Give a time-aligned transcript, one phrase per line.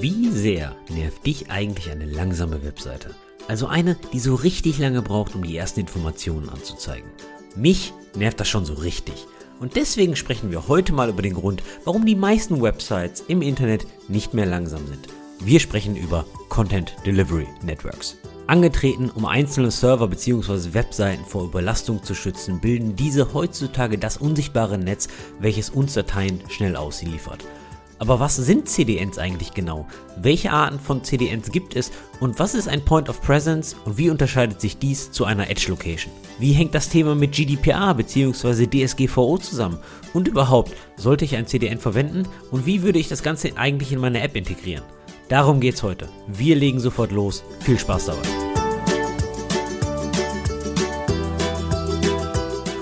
[0.00, 3.16] Wie sehr nervt dich eigentlich eine langsame Webseite?
[3.48, 7.10] Also eine, die so richtig lange braucht, um die ersten Informationen anzuzeigen.
[7.56, 9.26] Mich nervt das schon so richtig.
[9.58, 13.88] Und deswegen sprechen wir heute mal über den Grund, warum die meisten Websites im Internet
[14.06, 15.08] nicht mehr langsam sind.
[15.40, 18.18] Wir sprechen über Content Delivery Networks.
[18.46, 20.74] Angetreten, um einzelne Server bzw.
[20.74, 25.08] Webseiten vor Überlastung zu schützen, bilden diese heutzutage das unsichtbare Netz,
[25.40, 27.44] welches uns Dateien schnell ausliefert.
[27.98, 29.86] Aber was sind CDNs eigentlich genau?
[30.16, 31.90] Welche Arten von CDNs gibt es
[32.20, 35.66] und was ist ein Point of Presence und wie unterscheidet sich dies zu einer Edge
[35.68, 36.12] Location?
[36.38, 38.66] Wie hängt das Thema mit GDPR bzw.
[38.66, 39.78] DSGVO zusammen?
[40.14, 44.00] Und überhaupt, sollte ich ein CDN verwenden und wie würde ich das Ganze eigentlich in
[44.00, 44.84] meine App integrieren?
[45.28, 46.08] Darum geht's heute.
[46.26, 47.44] Wir legen sofort los.
[47.60, 48.47] Viel Spaß dabei.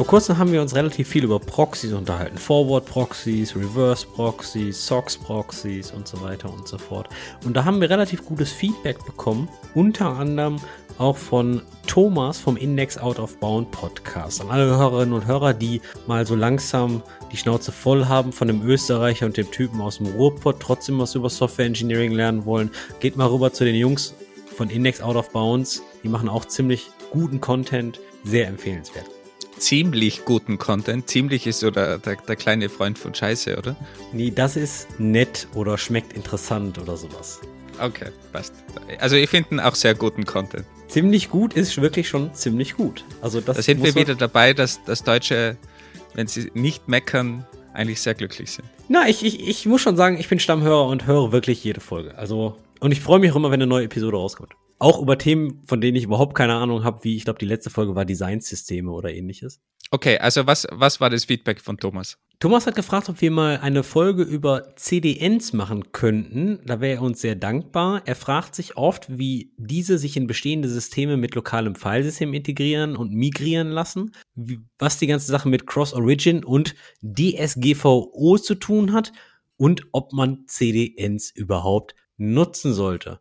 [0.06, 2.38] Vor kurzem haben wir uns relativ viel über Proxys unterhalten.
[2.38, 7.08] Forward Proxys, Reverse Proxys, SOX Proxys und so weiter und so fort.
[7.44, 9.48] Und da haben wir relativ gutes Feedback bekommen.
[9.74, 10.60] Unter anderem
[10.98, 14.40] auch von Thomas vom Index Out of Bound Podcast.
[14.40, 18.62] An alle Hörerinnen und Hörer, die mal so langsam die Schnauze voll haben von dem
[18.62, 22.70] Österreicher und dem Typen aus dem Ruhrpott, trotzdem was über Software Engineering lernen wollen,
[23.00, 24.14] geht mal rüber zu den Jungs
[24.56, 25.82] von Index Out of Bounds.
[26.04, 27.98] Die machen auch ziemlich guten Content.
[28.22, 29.15] Sehr empfehlenswert
[29.58, 31.08] ziemlich guten Content.
[31.08, 33.76] Ziemlich ist so der, der, der, kleine Freund von Scheiße, oder?
[34.12, 37.40] Nee, das ist nett oder schmeckt interessant oder sowas.
[37.80, 38.54] Okay, passt.
[38.98, 40.64] Also ich finde auch sehr guten Content.
[40.88, 43.04] Ziemlich gut ist wirklich schon ziemlich gut.
[43.20, 45.56] Also das da sind wir wieder dabei, dass das Deutsche,
[46.14, 48.68] wenn sie nicht meckern, eigentlich sehr glücklich sind.
[48.88, 52.16] Na, ich, ich, ich muss schon sagen, ich bin Stammhörer und höre wirklich jede Folge.
[52.16, 54.56] Also, und ich freue mich auch immer, wenn eine neue Episode rauskommt.
[54.78, 57.70] Auch über Themen, von denen ich überhaupt keine Ahnung habe, wie ich glaube, die letzte
[57.70, 59.60] Folge war Designsysteme oder ähnliches.
[59.90, 62.18] Okay, also was, was war das Feedback von Thomas?
[62.38, 66.58] Thomas hat gefragt, ob wir mal eine Folge über CDNs machen könnten.
[66.66, 68.02] Da wäre er uns sehr dankbar.
[68.04, 73.12] Er fragt sich oft, wie diese sich in bestehende Systeme mit lokalem Filesystem integrieren und
[73.12, 74.12] migrieren lassen,
[74.78, 79.12] was die ganze Sache mit Cross-Origin und DSGVO zu tun hat
[79.56, 83.20] und ob man CDNs überhaupt nutzen sollte.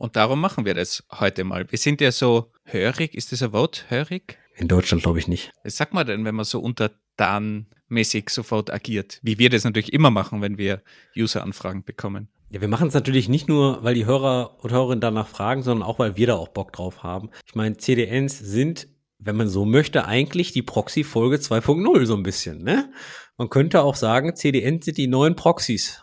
[0.00, 1.70] Und darum machen wir das heute mal.
[1.70, 4.38] Wir sind ja so hörig, ist das ein Wort, hörig?
[4.56, 5.52] In Deutschland glaube ich nicht.
[5.62, 9.18] Was sagt man denn, wenn man so untertanmäßig sofort agiert?
[9.22, 10.80] Wie wir das natürlich immer machen, wenn wir
[11.14, 12.28] User-Anfragen bekommen.
[12.48, 15.86] Ja, wir machen es natürlich nicht nur, weil die Hörer und Hörerinnen danach fragen, sondern
[15.86, 17.28] auch, weil wir da auch Bock drauf haben.
[17.46, 22.64] Ich meine, CDNs sind, wenn man so möchte, eigentlich die Proxy-Folge 2.0 so ein bisschen,
[22.64, 22.90] ne?
[23.36, 26.02] Man könnte auch sagen, CDNs sind die neuen Proxys.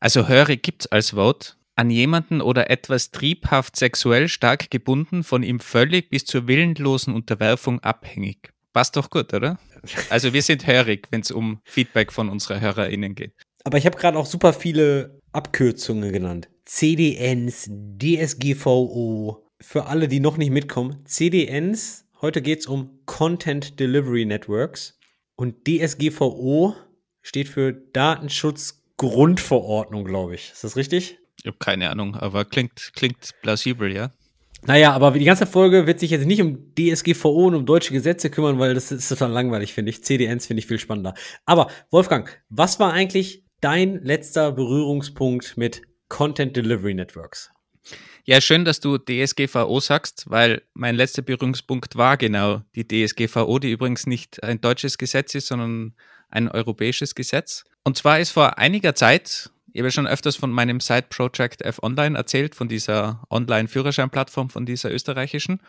[0.00, 5.60] Also hörig gibt's als Wort an jemanden oder etwas triebhaft sexuell stark gebunden, von ihm
[5.60, 8.50] völlig bis zur willenlosen Unterwerfung abhängig.
[8.72, 9.60] Passt doch gut, oder?
[10.10, 13.30] Also wir sind hörig, wenn es um Feedback von unserer HörerInnen geht.
[13.62, 16.48] Aber ich habe gerade auch super viele Abkürzungen genannt.
[16.64, 19.46] CDNs, DSGVO.
[19.60, 21.04] Für alle, die noch nicht mitkommen.
[21.04, 24.98] CDNs, heute geht es um Content Delivery Networks.
[25.36, 26.74] Und DSGVO
[27.22, 30.50] steht für Datenschutzgrundverordnung, glaube ich.
[30.50, 31.18] Ist das richtig?
[31.40, 34.10] Ich habe keine Ahnung, aber klingt, klingt plausibel, ja.
[34.62, 38.28] Naja, aber die ganze Folge wird sich jetzt nicht um DSGVO und um deutsche Gesetze
[38.28, 40.02] kümmern, weil das ist total langweilig, finde ich.
[40.02, 41.14] CDNs finde ich viel spannender.
[41.46, 47.50] Aber Wolfgang, was war eigentlich dein letzter Berührungspunkt mit Content Delivery Networks?
[48.24, 53.70] Ja, schön, dass du DSGVO sagst, weil mein letzter Berührungspunkt war genau die DSGVO, die
[53.70, 55.94] übrigens nicht ein deutsches Gesetz ist, sondern
[56.28, 57.64] ein europäisches Gesetz.
[57.84, 62.18] Und zwar ist vor einiger Zeit, ich habe schon öfters von meinem Side-Project F Online
[62.18, 65.60] erzählt, von dieser Online-Führerschein-Plattform, von dieser österreichischen,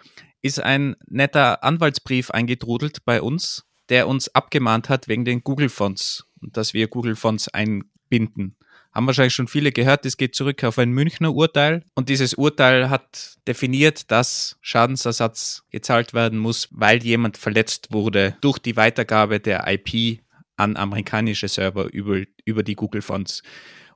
[0.42, 6.58] ist ein netter Anwaltsbrief eingetrudelt bei uns, der uns abgemahnt hat wegen den Google-Fonts und
[6.58, 8.56] dass wir Google-Fonts einbinden.
[8.96, 12.90] Haben wahrscheinlich schon viele gehört, das geht zurück auf ein Münchner Urteil und dieses Urteil
[12.90, 19.68] hat definiert, dass Schadensersatz gezahlt werden muss, weil jemand verletzt wurde durch die Weitergabe der
[19.68, 20.22] IP
[20.58, 23.44] an amerikanische Server über, über die Google Fonts.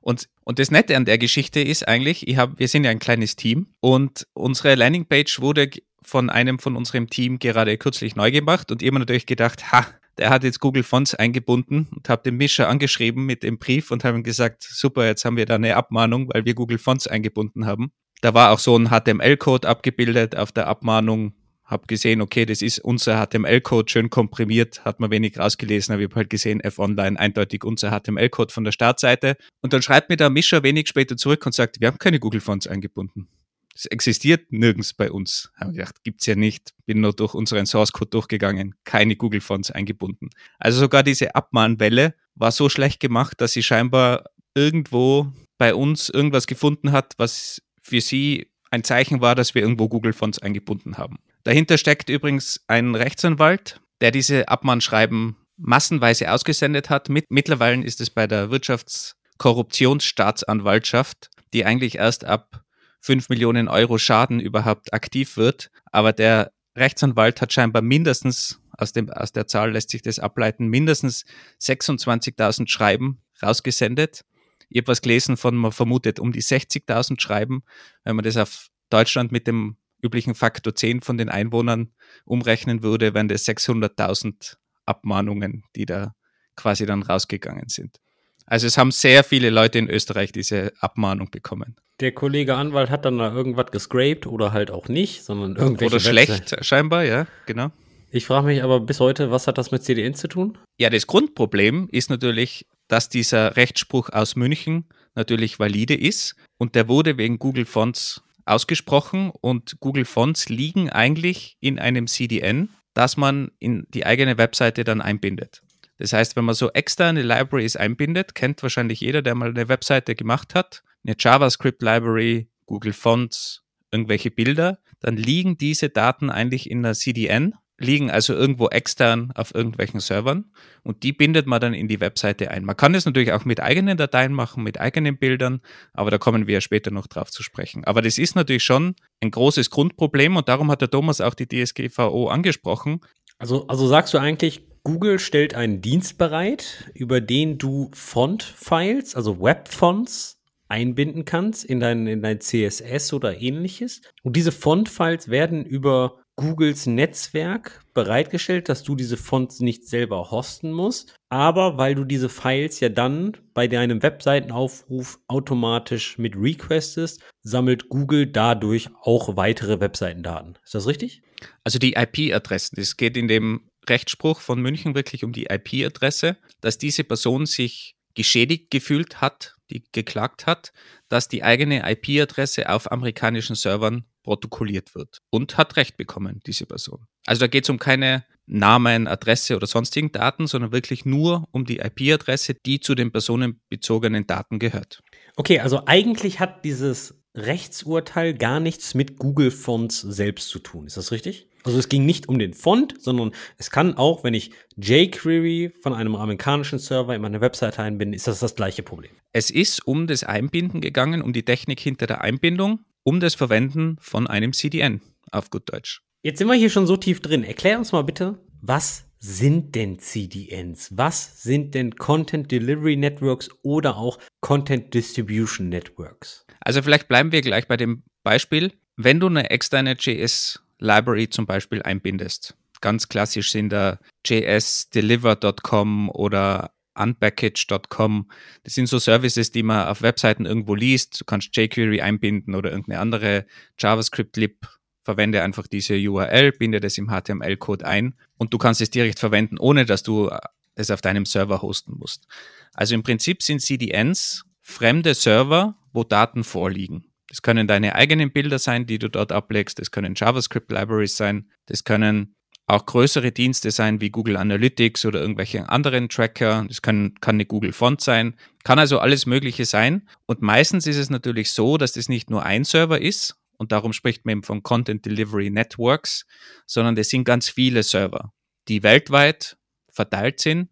[0.04, 2.98] Und, und das Nette an der Geschichte ist eigentlich, ich hab, wir sind ja ein
[2.98, 5.70] kleines Team und unsere Landingpage wurde
[6.02, 9.86] von einem von unserem Team gerade kürzlich neu gemacht und immer natürlich gedacht, ha,
[10.18, 14.04] der hat jetzt Google Fonts eingebunden und habe den Mischer angeschrieben mit dem Brief und
[14.04, 17.90] haben gesagt, super, jetzt haben wir da eine Abmahnung, weil wir Google Fonts eingebunden haben.
[18.20, 21.32] Da war auch so ein HTML-Code abgebildet auf der Abmahnung,
[21.64, 26.08] habe gesehen, okay, das ist unser HTML-Code schön komprimiert, hat man wenig rausgelesen, aber ich
[26.08, 29.36] habe halt gesehen, F-Online eindeutig unser HTML-Code von der Startseite.
[29.62, 32.66] Und dann schreibt mir der Mischer wenig später zurück und sagt, wir haben keine Google-Fonts
[32.66, 33.28] eingebunden.
[33.72, 35.50] Das existiert nirgends bei uns.
[35.56, 36.74] Haben wir gedacht, gibt's ja nicht.
[36.86, 40.30] Bin nur durch unseren Source-Code durchgegangen, keine Google-Fonts eingebunden.
[40.58, 44.24] Also sogar diese Abmahnwelle war so schlecht gemacht, dass sie scheinbar
[44.54, 49.88] irgendwo bei uns irgendwas gefunden hat, was für sie ein Zeichen war, dass wir irgendwo
[49.88, 51.18] Google Fonts eingebunden haben.
[51.44, 57.10] Dahinter steckt übrigens ein Rechtsanwalt, der diese Abmahnschreiben massenweise ausgesendet hat.
[57.10, 62.64] Mit, mittlerweile ist es bei der Wirtschaftskorruptionsstaatsanwaltschaft, die eigentlich erst ab
[63.00, 65.70] 5 Millionen Euro Schaden überhaupt aktiv wird.
[65.92, 70.68] Aber der Rechtsanwalt hat scheinbar mindestens, aus, dem, aus der Zahl lässt sich das ableiten,
[70.68, 71.26] mindestens
[71.60, 74.24] 26.000 Schreiben rausgesendet.
[74.70, 77.64] Ich habe was gelesen von, man vermutet um die 60.000 Schreiben.
[78.02, 81.92] Wenn man das auf Deutschland mit dem üblichen Faktor 10 von den Einwohnern
[82.24, 84.56] umrechnen würde, wären das 600.000
[84.86, 86.12] Abmahnungen, die da
[86.56, 87.98] quasi dann rausgegangen sind.
[88.46, 91.76] Also es haben sehr viele Leute in Österreich diese Abmahnung bekommen.
[92.00, 96.00] Der Kollege Anwalt hat dann da irgendwas gescraped oder halt auch nicht, sondern irgendwelche Oder
[96.00, 96.64] schlecht Webseite.
[96.64, 97.70] scheinbar, ja, genau.
[98.10, 100.58] Ich frage mich aber bis heute, was hat das mit CDN zu tun?
[100.78, 106.88] Ja, das Grundproblem ist natürlich, dass dieser Rechtsspruch aus München natürlich valide ist und der
[106.88, 113.50] wurde wegen Google Fonts ausgesprochen und Google Fonts liegen eigentlich in einem CDN, das man
[113.58, 115.62] in die eigene Webseite dann einbindet.
[115.98, 120.14] Das heißt, wenn man so externe Libraries einbindet, kennt wahrscheinlich jeder, der mal eine Webseite
[120.14, 126.94] gemacht hat, eine JavaScript-Library, Google Fonts, irgendwelche Bilder, dann liegen diese Daten eigentlich in der
[126.94, 130.44] CDN liegen also irgendwo extern auf irgendwelchen Servern
[130.82, 132.64] und die bindet man dann in die Webseite ein.
[132.64, 135.60] Man kann das natürlich auch mit eigenen Dateien machen, mit eigenen Bildern,
[135.92, 137.84] aber da kommen wir ja später noch drauf zu sprechen.
[137.84, 141.48] Aber das ist natürlich schon ein großes Grundproblem und darum hat der Thomas auch die
[141.48, 143.00] DSGVO angesprochen.
[143.38, 149.40] Also, also sagst du eigentlich, Google stellt einen Dienst bereit, über den du Font-Files, also
[149.40, 150.38] Web-Fonts,
[150.68, 154.00] einbinden kannst in dein, in dein CSS oder ähnliches.
[154.22, 160.72] Und diese Font-Files werden über Googles Netzwerk bereitgestellt, dass du diese Fonts nicht selber hosten
[160.72, 167.88] musst, aber weil du diese Files ja dann bei deinem Webseitenaufruf automatisch mit requestest, sammelt
[167.88, 170.58] Google dadurch auch weitere Webseitendaten.
[170.64, 171.22] Ist das richtig?
[171.62, 176.78] Also die IP-Adressen, es geht in dem Rechtsspruch von München wirklich um die IP-Adresse, dass
[176.78, 180.72] diese Person sich geschädigt gefühlt hat, die geklagt hat,
[181.08, 187.06] dass die eigene IP-Adresse auf amerikanischen Servern protokolliert wird und hat Recht bekommen, diese Person.
[187.26, 191.64] Also da geht es um keine Namen, Adresse oder sonstigen Daten, sondern wirklich nur um
[191.64, 195.02] die IP-Adresse, die zu den personenbezogenen Daten gehört.
[195.36, 200.86] Okay, also eigentlich hat dieses Rechtsurteil gar nichts mit Google Fonts selbst zu tun.
[200.86, 201.48] Ist das richtig?
[201.64, 205.94] Also es ging nicht um den Font, sondern es kann auch, wenn ich jQuery von
[205.94, 209.12] einem amerikanischen Server in meine Website einbinde, ist das das gleiche Problem.
[209.32, 213.96] Es ist um das Einbinden gegangen, um die Technik hinter der Einbindung um das Verwenden
[214.00, 216.02] von einem CDN auf gut Deutsch.
[216.22, 217.44] Jetzt sind wir hier schon so tief drin.
[217.44, 220.88] Erklär uns mal bitte, was sind denn CDNs?
[220.96, 226.44] Was sind denn Content Delivery Networks oder auch Content Distribution Networks?
[226.60, 228.72] Also vielleicht bleiben wir gleich bei dem Beispiel.
[228.96, 236.73] Wenn du eine externe JS Library zum Beispiel einbindest, ganz klassisch sind da jsdeliver.com oder
[236.94, 238.30] unpackage.com.
[238.62, 241.20] Das sind so Services, die man auf Webseiten irgendwo liest.
[241.20, 243.46] Du kannst jQuery einbinden oder irgendeine andere
[243.78, 244.66] JavaScript-Lib.
[245.02, 249.58] Verwende einfach diese URL, binde das im HTML-Code ein und du kannst es direkt verwenden,
[249.58, 250.30] ohne dass du
[250.76, 252.26] es auf deinem Server hosten musst.
[252.72, 257.04] Also im Prinzip sind CDNs fremde Server, wo Daten vorliegen.
[257.28, 259.78] Das können deine eigenen Bilder sein, die du dort ablegst.
[259.78, 261.50] Das können JavaScript-Libraries sein.
[261.66, 262.34] Das können
[262.66, 266.64] auch größere Dienste sein wie Google Analytics oder irgendwelche anderen Tracker.
[266.66, 268.36] Das kann, kann eine Google Font sein.
[268.64, 270.08] Kann also alles Mögliche sein.
[270.26, 273.36] Und meistens ist es natürlich so, dass das nicht nur ein Server ist.
[273.58, 276.26] Und darum spricht man eben von Content Delivery Networks,
[276.66, 278.32] sondern das sind ganz viele Server,
[278.68, 279.56] die weltweit
[279.92, 280.68] verteilt sind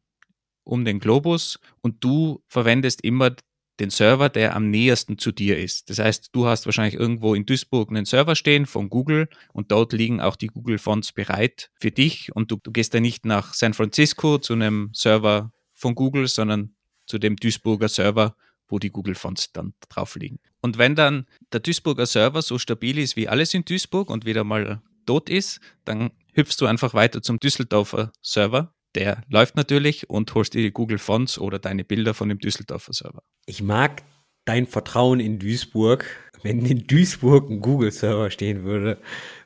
[0.64, 3.34] um den Globus und du verwendest immer
[3.80, 5.90] den Server, der am nähersten zu dir ist.
[5.90, 9.92] Das heißt, du hast wahrscheinlich irgendwo in Duisburg einen Server stehen von Google und dort
[9.92, 13.54] liegen auch die Google Fonts bereit für dich und du, du gehst dann nicht nach
[13.54, 16.74] San Francisco zu einem Server von Google, sondern
[17.06, 18.36] zu dem Duisburger Server,
[18.68, 20.38] wo die Google Fonts dann drauf liegen.
[20.60, 24.44] Und wenn dann der Duisburger Server so stabil ist wie alles in Duisburg und wieder
[24.44, 30.34] mal tot ist, dann hüpfst du einfach weiter zum Düsseldorfer Server der läuft natürlich und
[30.34, 33.22] holst dir die Google Fonts oder deine Bilder von dem Düsseldorfer Server.
[33.46, 34.02] Ich mag
[34.44, 36.04] dein Vertrauen in Duisburg.
[36.44, 38.98] Wenn in Duisburg ein Google-Server stehen würde,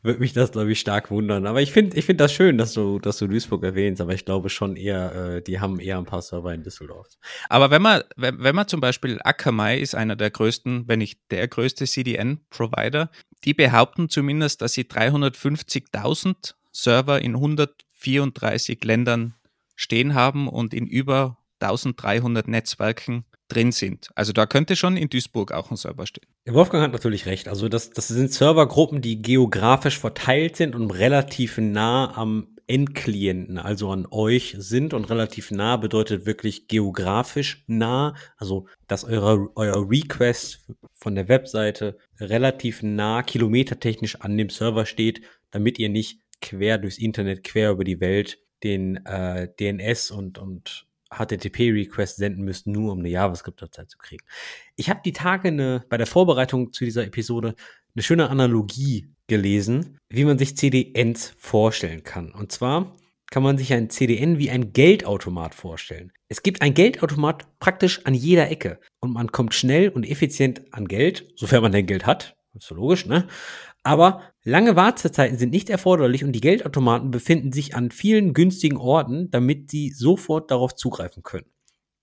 [0.02, 1.46] würde mich das, glaube ich, stark wundern.
[1.46, 4.24] Aber ich finde ich finde das schön, dass du, dass du Duisburg erwähnst, aber ich
[4.24, 7.06] glaube schon eher, äh, die haben eher ein paar Server in Düsseldorf.
[7.50, 11.20] Aber wenn man, wenn, wenn man zum Beispiel Akamai ist einer der größten, wenn nicht
[11.30, 13.10] der größte CDN-Provider,
[13.44, 19.34] die behaupten zumindest, dass sie 350.000 Server in 134 Ländern
[19.76, 24.08] stehen haben und in über 1300 Netzwerken drin sind.
[24.14, 26.26] Also da könnte schon in Duisburg auch ein Server stehen.
[26.46, 27.48] Wolfgang hat natürlich recht.
[27.48, 33.90] Also das, das sind Servergruppen, die geografisch verteilt sind und relativ nah am Endklienten, also
[33.90, 40.66] an euch sind und relativ nah bedeutet wirklich geografisch nah, also dass eure, euer Request
[40.92, 45.20] von der Webseite relativ nah kilometertechnisch an dem Server steht,
[45.52, 50.86] damit ihr nicht quer durchs Internet, quer über die Welt den äh, DNS und, und
[51.10, 54.24] HTTP-Request senden müsst, nur um eine JavaScript-Datei zu kriegen.
[54.76, 57.54] Ich habe die Tage eine, bei der Vorbereitung zu dieser Episode
[57.94, 62.32] eine schöne Analogie gelesen, wie man sich CDNs vorstellen kann.
[62.32, 62.96] Und zwar
[63.30, 66.12] kann man sich ein CDN wie ein Geldautomat vorstellen.
[66.28, 70.86] Es gibt ein Geldautomat praktisch an jeder Ecke und man kommt schnell und effizient an
[70.86, 72.36] Geld, sofern man denn Geld hat.
[72.54, 73.26] Ist so logisch, ne?
[73.86, 79.30] Aber lange Wartezeiten sind nicht erforderlich und die Geldautomaten befinden sich an vielen günstigen Orten,
[79.30, 81.46] damit sie sofort darauf zugreifen können.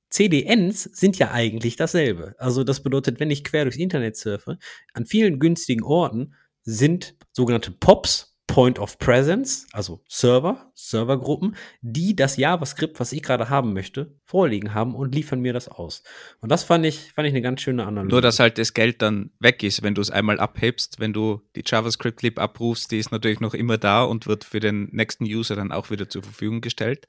[0.09, 2.35] CDNs sind ja eigentlich dasselbe.
[2.37, 4.59] Also das bedeutet, wenn ich quer durchs Internet surfe,
[4.93, 12.37] an vielen günstigen Orten sind sogenannte POPs, Point of Presence, also Server, Servergruppen, die das
[12.37, 16.03] JavaScript, was ich gerade haben möchte, vorliegen haben und liefern mir das aus.
[16.41, 18.11] Und das fand ich, fand ich eine ganz schöne Analyse.
[18.11, 21.41] Nur, dass halt das Geld dann weg ist, wenn du es einmal abhebst, wenn du
[21.55, 25.55] die JavaScript-Lib abrufst, die ist natürlich noch immer da und wird für den nächsten User
[25.55, 27.07] dann auch wieder zur Verfügung gestellt.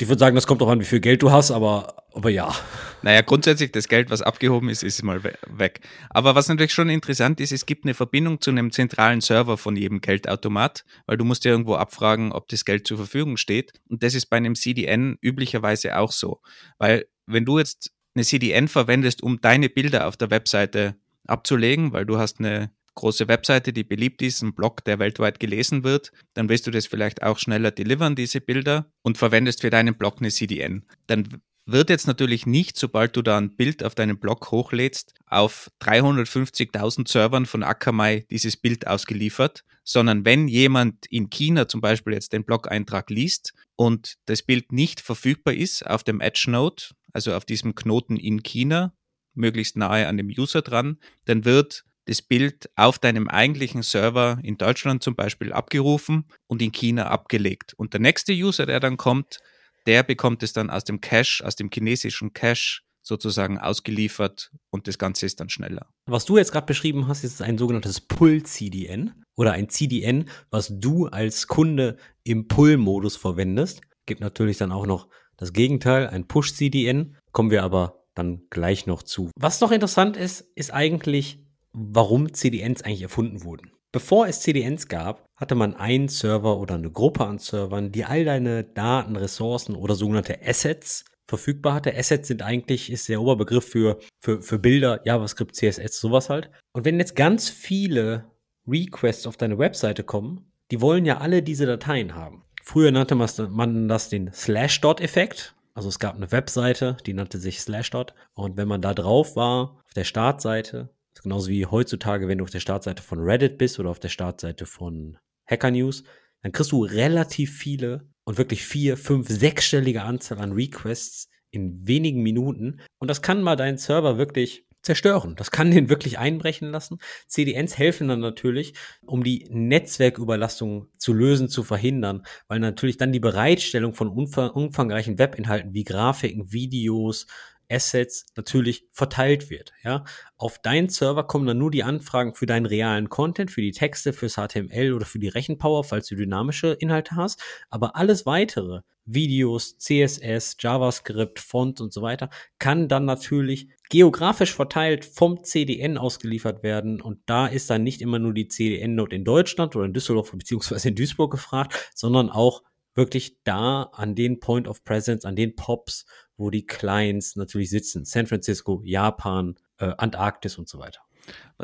[0.00, 2.54] Ich würde sagen, das kommt auch an, wie viel Geld du hast, aber, aber ja.
[3.02, 5.80] Naja, grundsätzlich, das Geld, was abgehoben ist, ist mal weg.
[6.08, 9.76] Aber was natürlich schon interessant ist, es gibt eine Verbindung zu einem zentralen Server von
[9.76, 13.74] jedem Geldautomat, weil du musst ja irgendwo abfragen, ob das Geld zur Verfügung steht.
[13.90, 16.40] Und das ist bei einem CDN üblicherweise auch so.
[16.78, 22.06] Weil wenn du jetzt eine CDN verwendest, um deine Bilder auf der Webseite abzulegen, weil
[22.06, 26.48] du hast eine große Webseite, die beliebt ist, ein Blog, der weltweit gelesen wird, dann
[26.48, 30.30] willst du das vielleicht auch schneller delivern, diese Bilder, und verwendest für deinen Blog eine
[30.30, 30.84] CDN.
[31.06, 35.70] Dann wird jetzt natürlich nicht, sobald du da ein Bild auf deinen Blog hochlädst, auf
[35.82, 42.32] 350.000 Servern von Akamai dieses Bild ausgeliefert, sondern wenn jemand in China zum Beispiel jetzt
[42.32, 46.82] den Blog-Eintrag liest und das Bild nicht verfügbar ist auf dem Edge Node,
[47.12, 48.92] also auf diesem Knoten in China,
[49.34, 54.58] möglichst nahe an dem User dran, dann wird das Bild auf deinem eigentlichen Server in
[54.58, 57.72] Deutschland zum Beispiel abgerufen und in China abgelegt.
[57.74, 59.38] Und der nächste User, der dann kommt,
[59.86, 64.98] der bekommt es dann aus dem Cache, aus dem chinesischen Cache sozusagen ausgeliefert und das
[64.98, 65.86] Ganze ist dann schneller.
[66.06, 71.06] Was du jetzt gerade beschrieben hast, ist ein sogenanntes Pull-CDN oder ein CDN, was du
[71.06, 73.82] als Kunde im Pull-Modus verwendest.
[74.06, 77.16] Gibt natürlich dann auch noch das Gegenteil, ein Push-CDN.
[77.30, 79.30] Kommen wir aber dann gleich noch zu.
[79.36, 81.38] Was noch interessant ist, ist eigentlich
[81.72, 83.72] warum CDNs eigentlich erfunden wurden.
[83.92, 88.24] Bevor es CDNs gab, hatte man einen Server oder eine Gruppe an Servern, die all
[88.24, 91.96] deine Daten, Ressourcen oder sogenannte Assets verfügbar hatte.
[91.96, 96.50] Assets sind eigentlich, ist der Oberbegriff für, für, für Bilder, JavaScript, CSS, sowas halt.
[96.72, 98.30] Und wenn jetzt ganz viele
[98.66, 102.44] Requests auf deine Webseite kommen, die wollen ja alle diese Dateien haben.
[102.62, 105.56] Früher nannte man das den Slashdot-Effekt.
[105.74, 108.14] Also es gab eine Webseite, die nannte sich Slashdot.
[108.34, 110.90] Und wenn man da drauf war, auf der Startseite,
[111.22, 114.66] genauso wie heutzutage, wenn du auf der Startseite von Reddit bist oder auf der Startseite
[114.66, 116.04] von Hacker News,
[116.42, 122.22] dann kriegst du relativ viele und wirklich vier, fünf, sechsstellige Anzahl an Requests in wenigen
[122.22, 122.80] Minuten.
[122.98, 125.36] Und das kann mal deinen Server wirklich zerstören.
[125.36, 126.98] Das kann den wirklich einbrechen lassen.
[127.26, 128.74] CDNs helfen dann natürlich,
[129.04, 135.74] um die Netzwerküberlastung zu lösen, zu verhindern, weil natürlich dann die Bereitstellung von umfangreichen Webinhalten
[135.74, 137.26] wie Grafiken, Videos,
[137.70, 139.72] Assets natürlich verteilt wird.
[139.84, 140.04] Ja,
[140.36, 144.12] auf deinen Server kommen dann nur die Anfragen für deinen realen Content, für die Texte,
[144.12, 147.40] fürs HTML oder für die Rechenpower, falls du dynamische Inhalte hast.
[147.70, 155.04] Aber alles weitere, Videos, CSS, JavaScript, Font und so weiter, kann dann natürlich geografisch verteilt
[155.04, 157.00] vom CDN ausgeliefert werden.
[157.00, 160.88] Und da ist dann nicht immer nur die CDN-Node in Deutschland oder in Düsseldorf beziehungsweise
[160.88, 162.62] in Duisburg gefragt, sondern auch
[162.94, 166.06] wirklich da an den Point of Presence, an den Pops,
[166.36, 168.04] wo die Clients natürlich sitzen.
[168.04, 171.00] San Francisco, Japan, äh, Antarktis und so weiter.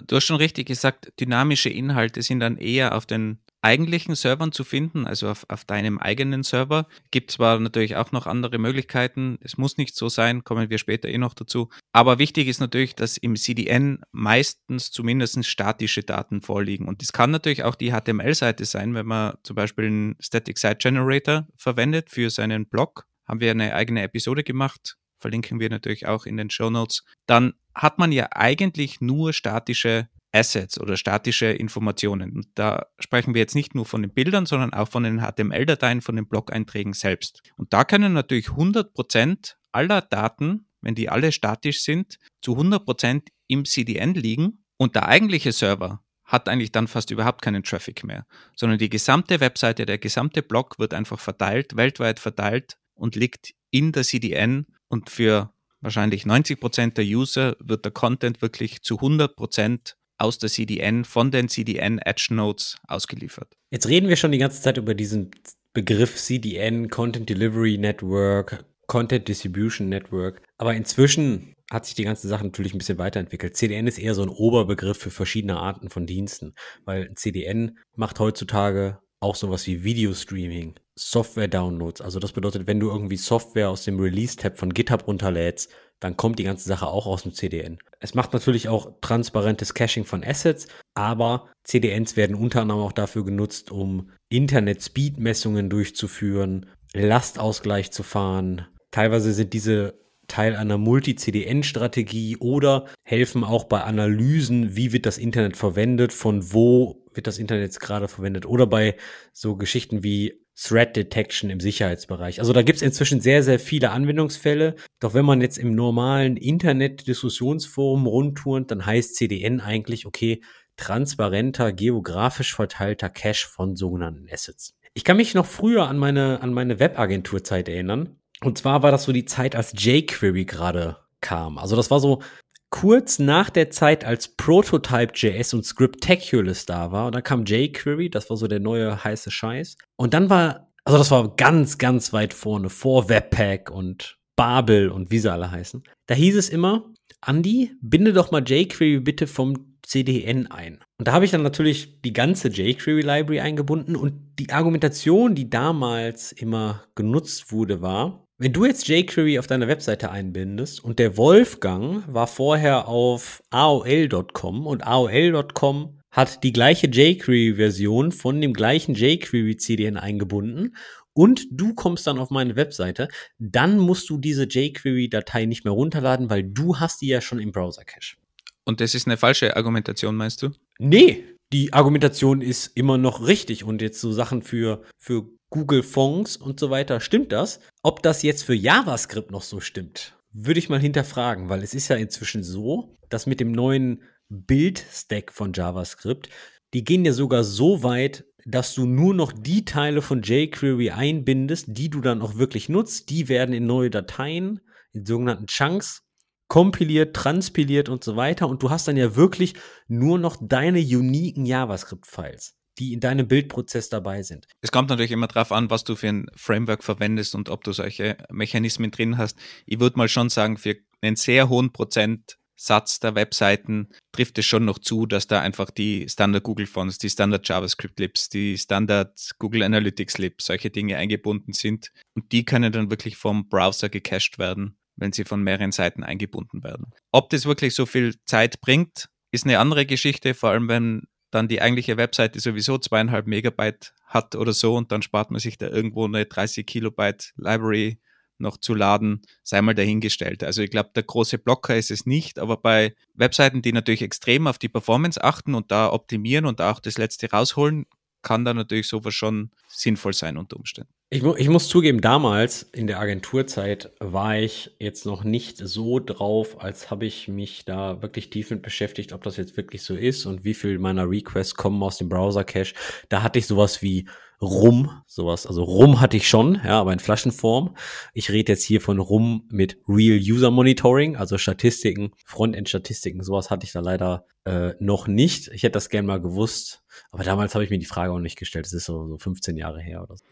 [0.07, 4.63] Du hast schon richtig gesagt, dynamische Inhalte sind dann eher auf den eigentlichen Servern zu
[4.63, 6.87] finden, also auf, auf deinem eigenen Server.
[7.11, 11.09] Gibt zwar natürlich auch noch andere Möglichkeiten, es muss nicht so sein, kommen wir später
[11.09, 11.71] eh noch dazu.
[11.93, 16.87] Aber wichtig ist natürlich, dass im CDN meistens zumindest statische Daten vorliegen.
[16.87, 20.77] Und das kann natürlich auch die HTML-Seite sein, wenn man zum Beispiel einen Static Site
[20.77, 24.97] Generator verwendet für seinen Blog haben wir eine eigene Episode gemacht,
[25.27, 27.05] verlinken wir natürlich auch in den Show Notes.
[27.27, 32.33] Dann hat man ja eigentlich nur statische Assets oder statische Informationen.
[32.33, 36.03] Und da sprechen wir jetzt nicht nur von den Bildern, sondern auch von den HTML-Dateien,
[36.03, 37.43] von den Blog-Einträgen selbst.
[37.57, 43.65] Und da können natürlich 100% aller Daten wenn die alle statisch sind, zu 100% im
[43.65, 48.79] CDN liegen und der eigentliche Server hat eigentlich dann fast überhaupt keinen Traffic mehr, sondern
[48.79, 54.05] die gesamte Webseite, der gesamte Blog wird einfach verteilt, weltweit verteilt und liegt in der
[54.05, 55.51] CDN und für
[55.81, 61.49] wahrscheinlich 90% der User wird der Content wirklich zu 100% aus der CDN, von den
[61.49, 63.55] CDN Edge Nodes ausgeliefert.
[63.71, 65.31] Jetzt reden wir schon die ganze Zeit über diesen
[65.75, 70.43] Begriff CDN, Content Delivery Network, Content Distribution Network.
[70.59, 73.57] Aber inzwischen hat sich die ganze Sache natürlich ein bisschen weiterentwickelt.
[73.57, 79.01] CDN ist eher so ein Oberbegriff für verschiedene Arten von Diensten, weil CDN macht heutzutage
[79.21, 82.01] auch sowas wie Video-Streaming, Software-Downloads.
[82.01, 86.39] Also das bedeutet, wenn du irgendwie Software aus dem Release-Tab von GitHub runterlädst, dann kommt
[86.39, 87.79] die ganze Sache auch aus dem CDN.
[88.01, 93.25] Es macht natürlich auch transparentes Caching von Assets, aber CDNs werden unter anderem auch dafür
[93.25, 98.67] genutzt, um Internet-Speed-Messungen durchzuführen, Lastausgleich zu fahren.
[98.91, 99.95] Teilweise sind diese
[100.29, 107.05] Teil einer Multi-CDN-Strategie oder helfen auch bei Analysen, wie wird das Internet verwendet, von wo
[107.15, 108.97] wird das Internet gerade verwendet oder bei
[109.33, 112.41] so Geschichten wie Threat Detection im Sicherheitsbereich.
[112.41, 114.77] Also da gibt es inzwischen sehr, sehr viele Anwendungsfälle.
[115.01, 120.43] Doch wenn man jetzt im normalen Internet-Diskussionsforum rundturnt, dann heißt CDN eigentlich, okay,
[120.77, 124.75] transparenter, geografisch verteilter Cache von sogenannten Assets.
[124.95, 128.17] Ich kann mich noch früher an meine, an meine Webagenturzeit erinnern.
[128.43, 131.59] Und zwar war das so die Zeit, als jQuery gerade kam.
[131.59, 132.23] Also das war so
[132.71, 137.07] kurz nach der Zeit, als Prototype.js und Scriptaculous da war.
[137.07, 139.77] Und dann kam jQuery, das war so der neue heiße Scheiß.
[139.97, 145.11] Und dann war, also das war ganz, ganz weit vorne, vor Webpack und Babel und
[145.11, 145.83] wie sie alle heißen.
[146.07, 146.93] Da hieß es immer,
[147.27, 150.81] Andy, binde doch mal jQuery bitte vom CDN ein.
[150.99, 155.49] Und da habe ich dann natürlich die ganze jQuery Library eingebunden und die Argumentation, die
[155.49, 161.17] damals immer genutzt wurde, war, wenn du jetzt jQuery auf deiner Webseite einbindest und der
[161.17, 169.97] Wolfgang war vorher auf AOL.com und AOL.com hat die gleiche jQuery-Version von dem gleichen jQuery-CDN
[169.97, 170.77] eingebunden
[171.15, 176.29] und du kommst dann auf meine Webseite, dann musst du diese jQuery-Datei nicht mehr runterladen,
[176.29, 178.17] weil du hast die ja schon im Browser-Cache.
[178.65, 180.51] Und das ist eine falsche Argumentation, meinst du?
[180.79, 186.37] Nee, die Argumentation ist immer noch richtig und jetzt so Sachen für, für Google Fonds
[186.37, 187.61] und so weiter, stimmt das?
[187.87, 191.87] Ob das jetzt für JavaScript noch so stimmt, würde ich mal hinterfragen, weil es ist
[191.87, 196.29] ja inzwischen so, dass mit dem neuen Build-Stack von JavaScript,
[196.75, 201.67] die gehen ja sogar so weit, dass du nur noch die Teile von jQuery einbindest,
[201.69, 203.09] die du dann auch wirklich nutzt.
[203.09, 206.03] Die werden in neue Dateien, in sogenannten Chunks,
[206.49, 208.49] kompiliert, transpiliert und so weiter.
[208.49, 209.55] Und du hast dann ja wirklich
[209.87, 214.47] nur noch deine uniken JavaScript-Files die in deinem Bildprozess dabei sind.
[214.61, 217.73] Es kommt natürlich immer darauf an, was du für ein Framework verwendest und ob du
[217.73, 219.39] solche Mechanismen drin hast.
[219.65, 224.65] Ich würde mal schon sagen, für einen sehr hohen Prozentsatz der Webseiten trifft es schon
[224.65, 229.31] noch zu, dass da einfach die Standard Google Fonts, die Standard JavaScript Libs, die Standard
[229.39, 231.93] Google Analytics Libs, solche Dinge eingebunden sind.
[232.15, 236.63] Und die können dann wirklich vom Browser gecached werden, wenn sie von mehreren Seiten eingebunden
[236.63, 236.93] werden.
[237.13, 241.03] Ob das wirklich so viel Zeit bringt, ist eine andere Geschichte, vor allem wenn
[241.37, 245.59] dann die eigentliche Webseite sowieso zweieinhalb Megabyte hat oder so und dann spart man sich
[245.59, 247.99] da irgendwo eine 30 Kilobyte Library
[248.39, 250.43] noch zu laden, sei mal dahingestellt.
[250.43, 254.47] Also ich glaube, der große Blocker ist es nicht, aber bei Webseiten, die natürlich extrem
[254.47, 257.87] auf die Performance achten und da optimieren und auch das Letzte rausholen,
[258.23, 260.91] kann da natürlich sowas schon sinnvoll sein unter Umständen.
[261.09, 266.61] Ich, ich, muss zugeben, damals in der Agenturzeit war ich jetzt noch nicht so drauf,
[266.61, 270.27] als habe ich mich da wirklich tief mit beschäftigt, ob das jetzt wirklich so ist
[270.27, 272.75] und wie viel meiner Requests kommen aus dem Browser-Cache.
[273.09, 274.09] Da hatte ich sowas wie
[274.43, 277.77] Rum, sowas, also Rum hatte ich schon, ja, aber in Flaschenform.
[278.13, 283.65] Ich rede jetzt hier von Rum mit Real User Monitoring, also Statistiken, Frontend-Statistiken, sowas hatte
[283.65, 285.49] ich da leider äh, noch nicht.
[285.49, 288.39] Ich hätte das gern mal gewusst, aber damals habe ich mir die Frage auch nicht
[288.39, 288.67] gestellt.
[288.67, 290.25] Das ist so, so 15 Jahre her oder so.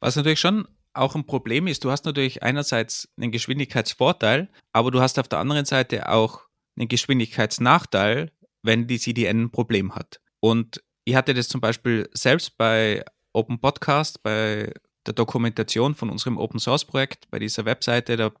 [0.00, 5.00] Was natürlich schon auch ein Problem ist, du hast natürlich einerseits einen Geschwindigkeitsvorteil, aber du
[5.00, 6.42] hast auf der anderen Seite auch
[6.76, 10.20] einen Geschwindigkeitsnachteil, wenn die CDN ein Problem hat.
[10.40, 14.72] Und ich hatte das zum Beispiel selbst bei Open Podcast, bei
[15.06, 18.32] der Dokumentation von unserem Open Source Projekt, bei dieser Webseite, da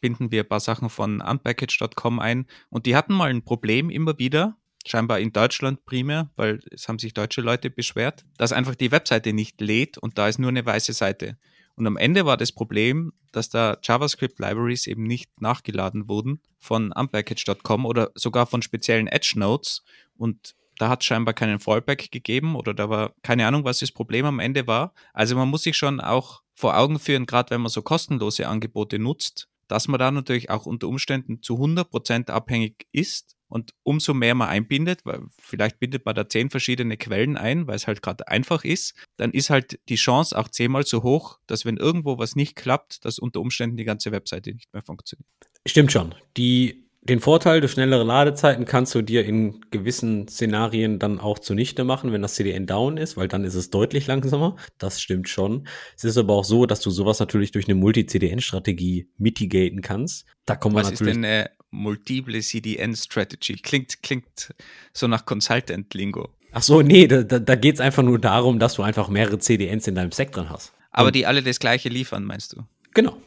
[0.00, 4.18] binden wir ein paar Sachen von unpackage.com ein und die hatten mal ein Problem immer
[4.18, 4.56] wieder,
[4.88, 9.32] scheinbar in Deutschland primär, weil es haben sich deutsche Leute beschwert, dass einfach die Webseite
[9.32, 11.36] nicht lädt und da ist nur eine weiße Seite.
[11.76, 17.84] Und am Ende war das Problem, dass da JavaScript-Libraries eben nicht nachgeladen wurden von unpackage.com
[17.84, 19.82] oder sogar von speziellen Edge-Nodes.
[20.16, 24.24] Und da hat scheinbar keinen Fallback gegeben oder da war keine Ahnung, was das Problem
[24.24, 24.94] am Ende war.
[25.12, 28.98] Also man muss sich schon auch vor Augen führen, gerade wenn man so kostenlose Angebote
[28.98, 34.34] nutzt, dass man da natürlich auch unter Umständen zu 100% abhängig ist und umso mehr
[34.34, 38.28] man einbindet, weil vielleicht bindet man da zehn verschiedene Quellen ein, weil es halt gerade
[38.28, 42.36] einfach ist, dann ist halt die Chance auch zehnmal so hoch, dass wenn irgendwo was
[42.36, 45.28] nicht klappt, dass unter Umständen die ganze Webseite nicht mehr funktioniert.
[45.66, 46.14] Stimmt schon.
[46.36, 51.84] Die den Vorteil durch schnellere Ladezeiten kannst du dir in gewissen Szenarien dann auch zunichte
[51.84, 54.56] machen, wenn das CDN down ist, weil dann ist es deutlich langsamer.
[54.78, 55.68] Das stimmt schon.
[55.96, 60.26] Es ist aber auch so, dass du sowas natürlich durch eine Multi-CDN-Strategie mitigaten kannst.
[60.46, 61.10] Da kommen Was wir natürlich.
[61.12, 63.56] ist denn eine multiple CDN-Strategy?
[63.56, 64.54] Klingt, klingt
[64.92, 66.28] so nach Consultant-Lingo.
[66.52, 69.86] Ach so, nee, da, da geht es einfach nur darum, dass du einfach mehrere CDNs
[69.86, 70.72] in deinem Stack drin hast.
[70.90, 72.62] Aber die alle das gleiche liefern, meinst du?
[72.94, 73.18] Genau.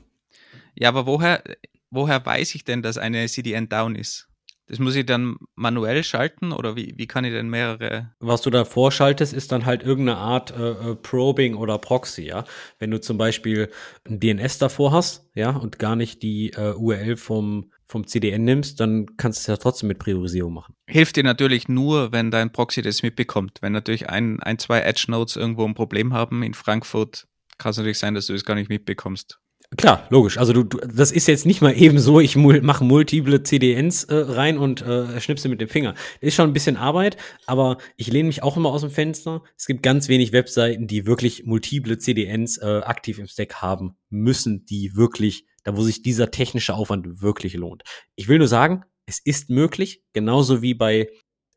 [0.73, 1.43] Ja, aber woher,
[1.91, 4.29] woher weiß ich denn, dass eine CDN down ist?
[4.69, 8.11] Das muss ich dann manuell schalten oder wie, wie kann ich denn mehrere?
[8.19, 12.45] Was du da vorschaltest, ist dann halt irgendeine Art äh, äh Probing oder Proxy, ja.
[12.77, 13.71] Wenn du zum Beispiel
[14.07, 18.79] ein DNS davor hast, ja, und gar nicht die äh, URL vom, vom CDN nimmst,
[18.79, 20.75] dann kannst du es ja trotzdem mit Priorisierung machen.
[20.87, 23.57] Hilft dir natürlich nur, wenn dein Proxy das mitbekommt.
[23.61, 27.97] Wenn natürlich ein, ein zwei Edge-Nodes irgendwo ein Problem haben in Frankfurt, kann es natürlich
[27.97, 29.39] sein, dass du es gar nicht mitbekommst.
[29.77, 30.37] Klar, logisch.
[30.39, 34.05] Also du, du, das ist jetzt nicht mal eben so, ich mul mache multiple CDNs
[34.05, 35.93] äh, rein und äh, schnipse mit dem Finger.
[36.21, 39.43] Ist schon ein bisschen Arbeit, aber ich lehne mich auch immer aus dem Fenster.
[39.57, 44.65] Es gibt ganz wenig Webseiten, die wirklich multiple CDNs äh, aktiv im Stack haben müssen,
[44.65, 47.83] die wirklich, da wo sich dieser technische Aufwand wirklich lohnt.
[48.15, 51.09] Ich will nur sagen, es ist möglich, genauso wie bei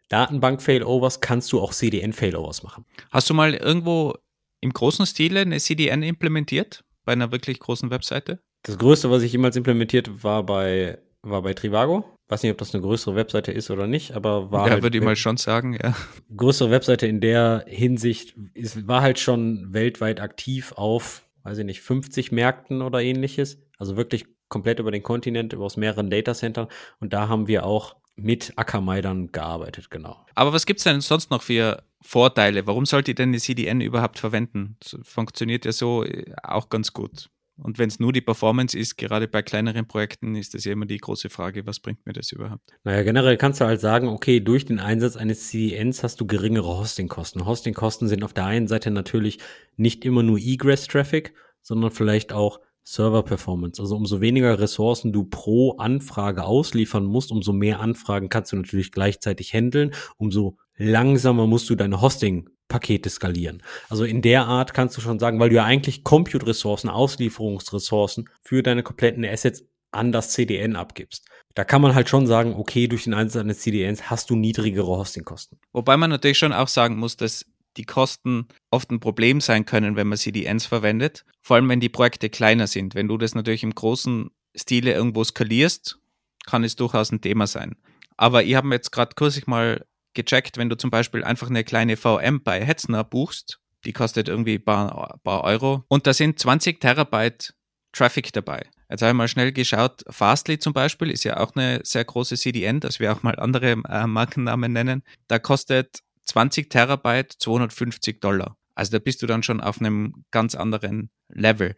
[0.09, 2.85] Datenbank-Failovers kannst du auch CDN-Failovers machen.
[3.11, 4.15] Hast du mal irgendwo
[4.61, 6.85] im großen Stile eine CDN implementiert?
[7.05, 8.41] bei einer wirklich großen Webseite?
[8.63, 12.05] Das größte, was ich jemals implementiert, war bei, war bei Trivago.
[12.29, 14.67] Weiß nicht, ob das eine größere Webseite ist oder nicht, aber war.
[14.67, 15.95] Ja, halt würde ich mal schon sagen, ja.
[16.35, 21.83] Größere Webseite in der Hinsicht, ist, war halt schon weltweit aktiv auf, weiß ich nicht,
[21.83, 23.59] 50 Märkten oder ähnliches.
[23.83, 26.69] Also wirklich komplett über den Kontinent, über aus mehreren Datacentern.
[27.01, 30.25] Und da haben wir auch mit Akamai dann gearbeitet, genau.
[30.37, 32.65] Aber was gibt es denn sonst noch für Vorteile?
[32.69, 34.77] Warum sollte ich denn eine CDN überhaupt verwenden?
[34.79, 37.29] Das funktioniert ja so äh, auch ganz gut.
[37.57, 40.87] Und wenn es nur die Performance ist, gerade bei kleineren Projekten, ist das ja immer
[40.87, 42.71] die große Frage, was bringt mir das überhaupt?
[42.85, 46.79] Naja, generell kannst du halt sagen, okay, durch den Einsatz eines CDNs hast du geringere
[46.79, 47.45] Hostingkosten.
[47.45, 49.39] Hostingkosten sind auf der einen Seite natürlich
[49.77, 53.81] nicht immer nur Egress-Traffic, sondern vielleicht auch Server-Performance.
[53.81, 58.93] Also umso weniger Ressourcen du pro Anfrage ausliefern musst, umso mehr Anfragen kannst du natürlich
[58.93, 63.63] gleichzeitig handeln, umso langsamer musst du deine Hosting-Pakete skalieren.
[63.89, 68.63] Also in der Art kannst du schon sagen, weil du ja eigentlich Compute-Ressourcen, Auslieferungsressourcen für
[68.63, 71.27] deine kompletten Assets an das CDN abgibst.
[71.55, 74.87] Da kann man halt schon sagen, okay, durch den Einsatz eines CDNs hast du niedrigere
[74.87, 75.59] Hostingkosten.
[75.73, 77.45] Wobei man natürlich schon auch sagen muss, dass
[77.77, 81.25] die Kosten oft ein Problem sein können, wenn man CDNs verwendet.
[81.41, 82.95] Vor allem, wenn die Projekte kleiner sind.
[82.95, 85.99] Wenn du das natürlich im großen Stile irgendwo skalierst,
[86.47, 87.77] kann es durchaus ein Thema sein.
[88.17, 91.65] Aber ich habe mir jetzt gerade kürzlich mal gecheckt, wenn du zum Beispiel einfach eine
[91.65, 96.39] kleine VM bei Hetzner buchst, die kostet irgendwie ein paar, paar Euro und da sind
[96.39, 97.55] 20 Terabyte
[97.93, 98.67] Traffic dabei.
[98.89, 102.37] Jetzt habe ich mal schnell geschaut, Fastly zum Beispiel ist ja auch eine sehr große
[102.37, 105.03] CDN, dass wir auch mal andere äh, Markennamen nennen.
[105.29, 108.57] Da kostet 20 Terabyte 250 Dollar.
[108.75, 111.75] Also da bist du dann schon auf einem ganz anderen Level.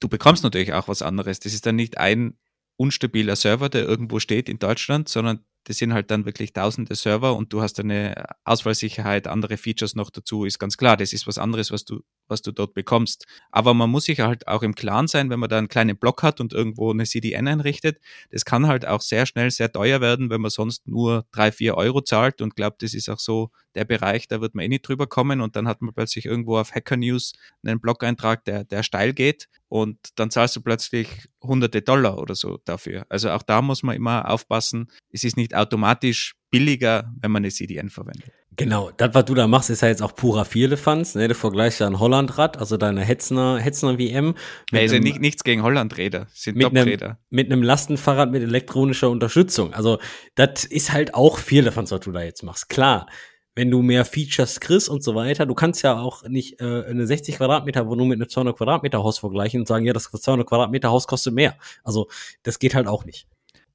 [0.00, 1.40] Du bekommst natürlich auch was anderes.
[1.40, 2.38] Das ist dann nicht ein
[2.76, 7.34] unstabiler Server, der irgendwo steht in Deutschland, sondern das sind halt dann wirklich tausende Server
[7.34, 10.96] und du hast eine Ausfallsicherheit, andere Features noch dazu, ist ganz klar.
[10.96, 13.26] Das ist was anderes, was du, was du dort bekommst.
[13.50, 16.22] Aber man muss sich halt auch im Klaren sein, wenn man da einen kleinen Block
[16.22, 17.98] hat und irgendwo eine CDN einrichtet.
[18.30, 21.76] Das kann halt auch sehr schnell sehr teuer werden, wenn man sonst nur drei, vier
[21.76, 24.88] Euro zahlt und glaubt, das ist auch so der Bereich, da wird man eh nicht
[24.88, 28.82] drüber kommen und dann hat man plötzlich irgendwo auf Hacker News einen Blog-Eintrag, der, der
[28.82, 31.08] steil geht und dann zahlst du plötzlich
[31.42, 33.04] hunderte Dollar oder so dafür.
[33.08, 34.90] Also auch da muss man immer aufpassen.
[35.10, 38.32] Es ist nicht automatisch billiger, wenn man eine CDN verwendet.
[38.56, 41.14] Genau, das, was du da machst, ist ja jetzt auch purer Vierlefanz.
[41.14, 41.28] Ne?
[41.28, 44.34] Du vergleichst ja ein Hollandrad, also deine Hetzner, Hetzner WM.
[44.72, 49.74] Ja, also nicht, nichts gegen Hollandräder, sind mit einem, mit einem Lastenfahrrad mit elektronischer Unterstützung.
[49.74, 49.98] Also
[50.36, 52.70] das ist halt auch Vierlefanz, was du da jetzt machst.
[52.70, 53.06] Klar,
[53.54, 55.44] wenn du mehr Features kriegst und so weiter.
[55.44, 59.18] Du kannst ja auch nicht äh, eine 60 Quadratmeter Wohnung mit einem 200 Quadratmeter Haus
[59.18, 61.56] vergleichen und sagen, ja, das 200 Quadratmeter Haus kostet mehr.
[61.84, 62.08] Also
[62.42, 63.26] das geht halt auch nicht.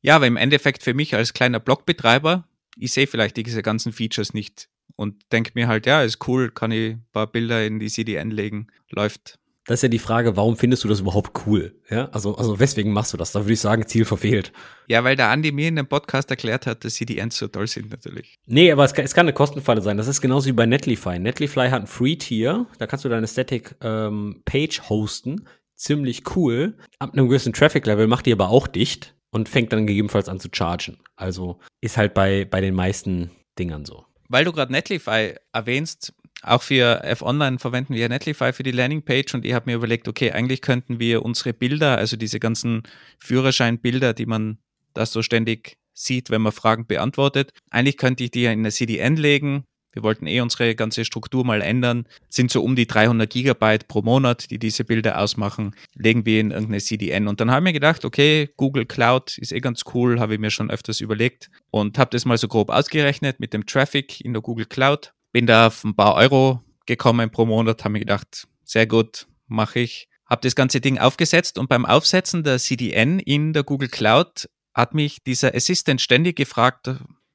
[0.02, 4.34] Ja, aber im Endeffekt für mich als kleiner Blogbetreiber, ich sehe vielleicht diese ganzen Features
[4.34, 7.90] nicht und denke mir halt, ja, ist cool, kann ich ein paar Bilder in die
[7.90, 9.40] CDN legen, läuft.
[9.66, 11.80] Das ist ja die Frage, warum findest du das überhaupt cool?
[11.90, 13.32] Ja, also, also weswegen machst du das?
[13.32, 14.52] Da würde ich sagen, Ziel verfehlt.
[14.88, 17.92] Ja, weil der Andi mir in dem Podcast erklärt hat, dass CDNs so toll sind,
[17.92, 18.40] natürlich.
[18.48, 19.98] Nee, aber es kann, es kann eine Kostenfalle sein.
[19.98, 21.20] Das ist genauso wie bei Netlify.
[21.20, 24.42] Netlify hat ein Free-Tier, da kannst du deine Static ähm,
[24.90, 25.48] hosten.
[25.76, 26.76] ziemlich cool.
[26.98, 30.50] Ab einem gewissen Traffic-Level macht die aber auch dicht und fängt dann gegebenenfalls an zu
[30.52, 30.98] chargen.
[31.16, 34.06] Also ist halt bei, bei den meisten Dingern so.
[34.30, 39.46] Weil du gerade Netlify erwähnst, auch für F-Online verwenden wir Netlify für die Landingpage und
[39.46, 42.84] ich habe mir überlegt, okay, eigentlich könnten wir unsere Bilder, also diese ganzen
[43.20, 44.58] Führerscheinbilder, die man
[44.94, 48.72] da so ständig sieht, wenn man Fragen beantwortet, eigentlich könnte ich die ja in eine
[48.72, 52.06] CDN legen, wir wollten eh unsere ganze Struktur mal ändern.
[52.30, 55.76] Sind so um die 300 Gigabyte pro Monat, die diese Bilder ausmachen.
[55.96, 57.28] Legen wir in irgendeine CDN.
[57.28, 60.52] Und dann haben wir gedacht, okay, Google Cloud ist eh ganz cool, habe ich mir
[60.52, 64.42] schon öfters überlegt und habe das mal so grob ausgerechnet mit dem Traffic in der
[64.42, 65.14] Google Cloud.
[65.32, 69.80] Bin da auf ein paar Euro gekommen pro Monat, habe mir gedacht, sehr gut, mache
[69.80, 70.08] ich.
[70.26, 74.94] Habe das ganze Ding aufgesetzt und beim Aufsetzen der CDN in der Google Cloud hat
[74.94, 76.90] mich dieser Assistent ständig gefragt,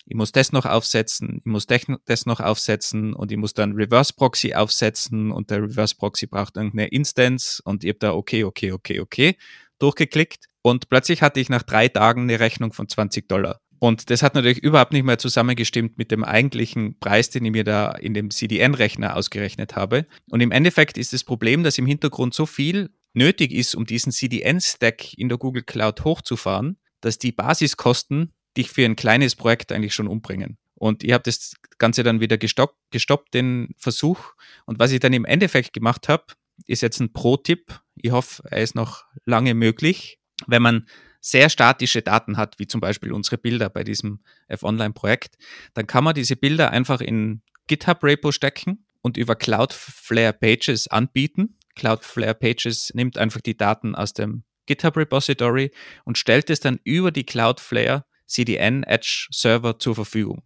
[0.07, 4.13] ich muss das noch aufsetzen, ich muss das noch aufsetzen und ich muss dann Reverse
[4.15, 8.73] Proxy aufsetzen und der Reverse Proxy braucht irgendeine Instance und ich habe da okay, okay,
[8.73, 9.37] okay, okay
[9.79, 13.61] durchgeklickt und plötzlich hatte ich nach drei Tagen eine Rechnung von 20 Dollar.
[13.79, 17.65] Und das hat natürlich überhaupt nicht mehr zusammengestimmt mit dem eigentlichen Preis, den ich mir
[17.65, 20.07] da in dem CDN-Rechner ausgerechnet habe.
[20.31, 24.13] Und im Endeffekt ist das Problem, dass im Hintergrund so viel nötig ist, um diesen
[24.13, 29.95] CDN-Stack in der Google Cloud hochzufahren, dass die Basiskosten dich für ein kleines Projekt eigentlich
[29.95, 30.59] schon umbringen.
[30.75, 34.35] Und ich habe das Ganze dann wieder gestoppt, gestoppt, den Versuch.
[34.67, 36.25] Und was ich dann im Endeffekt gemacht habe,
[36.67, 37.81] ist jetzt ein Pro-Tipp.
[37.97, 40.19] Ich hoffe, er ist noch lange möglich.
[40.47, 40.87] Wenn man
[41.21, 45.37] sehr statische Daten hat, wie zum Beispiel unsere Bilder bei diesem F-Online-Projekt,
[45.75, 51.59] dann kann man diese Bilder einfach in GitHub-Repo stecken und über Cloudflare Pages anbieten.
[51.75, 55.71] Cloudflare Pages nimmt einfach die Daten aus dem GitHub Repository
[56.05, 60.43] und stellt es dann über die Cloudflare CDN Edge Server zur Verfügung.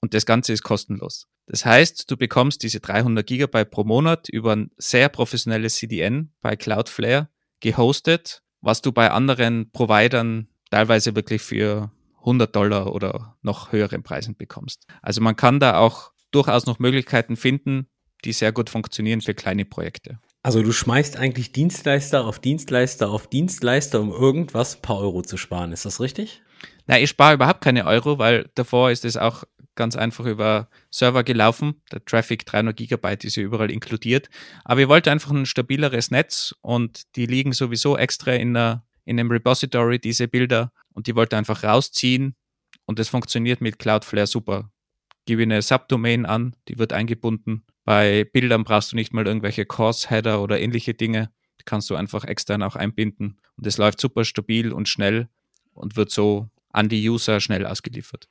[0.00, 1.26] Und das Ganze ist kostenlos.
[1.46, 6.56] Das heißt, du bekommst diese 300 Gigabyte pro Monat über ein sehr professionelles CDN bei
[6.56, 7.28] Cloudflare
[7.60, 11.90] gehostet, was du bei anderen Providern teilweise wirklich für
[12.20, 14.86] 100 Dollar oder noch höheren Preisen bekommst.
[15.02, 17.88] Also man kann da auch durchaus noch Möglichkeiten finden,
[18.24, 20.18] die sehr gut funktionieren für kleine Projekte.
[20.44, 25.36] Also du schmeißt eigentlich Dienstleister auf Dienstleister auf Dienstleister, um irgendwas ein paar Euro zu
[25.36, 25.72] sparen.
[25.72, 26.42] Ist das richtig?
[26.86, 31.24] Na, ich spare überhaupt keine Euro, weil davor ist es auch ganz einfach über Server
[31.24, 31.82] gelaufen.
[31.90, 34.28] Der Traffic 300 Gigabyte ist ja überall inkludiert.
[34.64, 39.18] Aber ich wollte einfach ein stabileres Netz und die liegen sowieso extra in, einer, in
[39.18, 40.72] einem Repository, diese Bilder.
[40.92, 42.36] Und die wollte einfach rausziehen
[42.84, 44.70] und das funktioniert mit Cloudflare super.
[45.24, 47.64] Gebe eine Subdomain an, die wird eingebunden.
[47.84, 51.30] Bei Bildern brauchst du nicht mal irgendwelche Course-Header oder ähnliche Dinge.
[51.60, 53.38] Die kannst du einfach extern auch einbinden.
[53.56, 55.28] Und es läuft super stabil und schnell
[55.74, 58.28] und wird so an die User schnell ausgeliefert.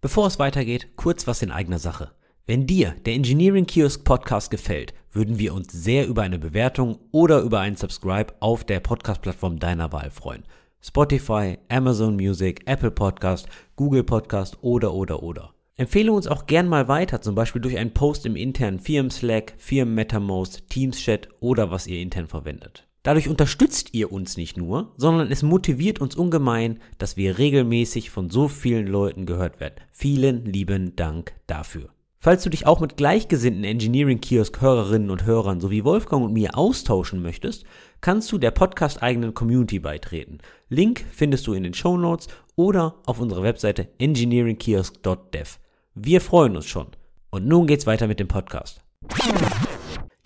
[0.00, 2.12] Bevor es weitergeht, kurz was in eigener Sache.
[2.46, 7.40] Wenn dir der Engineering Kiosk Podcast gefällt, würden wir uns sehr über eine Bewertung oder
[7.40, 10.44] über einen Subscribe auf der Podcast-Plattform deiner Wahl freuen.
[10.80, 15.54] Spotify, Amazon Music, Apple Podcast, Google Podcast oder oder oder.
[15.74, 20.70] Empfehle uns auch gern mal weiter, zum Beispiel durch einen Post im internen Firmen-Slack, Firmen-MetaMost,
[20.70, 22.85] Teams-Chat oder was ihr intern verwendet.
[23.06, 28.30] Dadurch unterstützt ihr uns nicht nur, sondern es motiviert uns ungemein, dass wir regelmäßig von
[28.30, 29.76] so vielen Leuten gehört werden.
[29.92, 31.90] Vielen lieben Dank dafür.
[32.18, 36.58] Falls du dich auch mit gleichgesinnten Engineering Kiosk Hörerinnen und Hörern sowie Wolfgang und mir
[36.58, 37.62] austauschen möchtest,
[38.00, 40.38] kannst du der Podcast eigenen Community beitreten.
[40.68, 45.58] Link findest du in den Show Notes oder auf unserer Webseite engineeringkiosk.dev.
[45.94, 46.88] Wir freuen uns schon.
[47.30, 48.82] Und nun geht's weiter mit dem Podcast.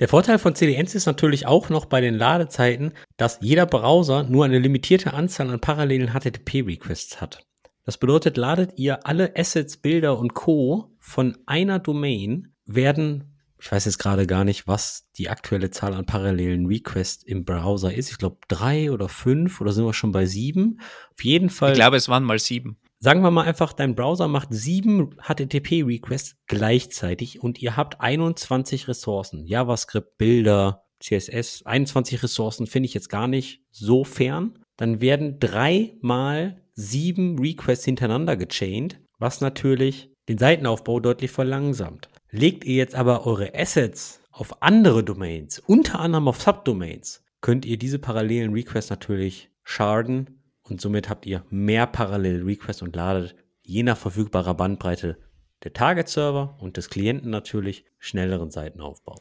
[0.00, 4.46] Der Vorteil von CDNs ist natürlich auch noch bei den Ladezeiten, dass jeder Browser nur
[4.46, 7.46] eine limitierte Anzahl an parallelen HTTP-Requests hat.
[7.84, 10.96] Das bedeutet, ladet ihr alle Assets, Bilder und Co.
[10.98, 16.06] von einer Domain, werden, ich weiß jetzt gerade gar nicht, was die aktuelle Zahl an
[16.06, 18.10] parallelen Requests im Browser ist.
[18.10, 20.80] Ich glaube drei oder fünf oder sind wir schon bei sieben?
[21.12, 21.72] Auf jeden Fall.
[21.72, 26.36] Ich glaube, es waren mal sieben sagen wir mal einfach, dein Browser macht sieben HTTP-Requests
[26.46, 29.46] gleichzeitig und ihr habt 21 Ressourcen.
[29.46, 34.58] JavaScript, Bilder, CSS, 21 Ressourcen finde ich jetzt gar nicht so fern.
[34.76, 42.08] Dann werden dreimal sieben Requests hintereinander gechained, was natürlich den Seitenaufbau deutlich verlangsamt.
[42.30, 47.78] Legt ihr jetzt aber eure Assets auf andere Domains, unter anderem auf Subdomains, könnt ihr
[47.78, 50.39] diese parallelen Requests natürlich sharden
[50.70, 55.18] und somit habt ihr mehr parallele Requests und ladet je nach verfügbarer Bandbreite
[55.62, 59.16] der Target-Server und des Klienten natürlich schnelleren Seitenaufbau.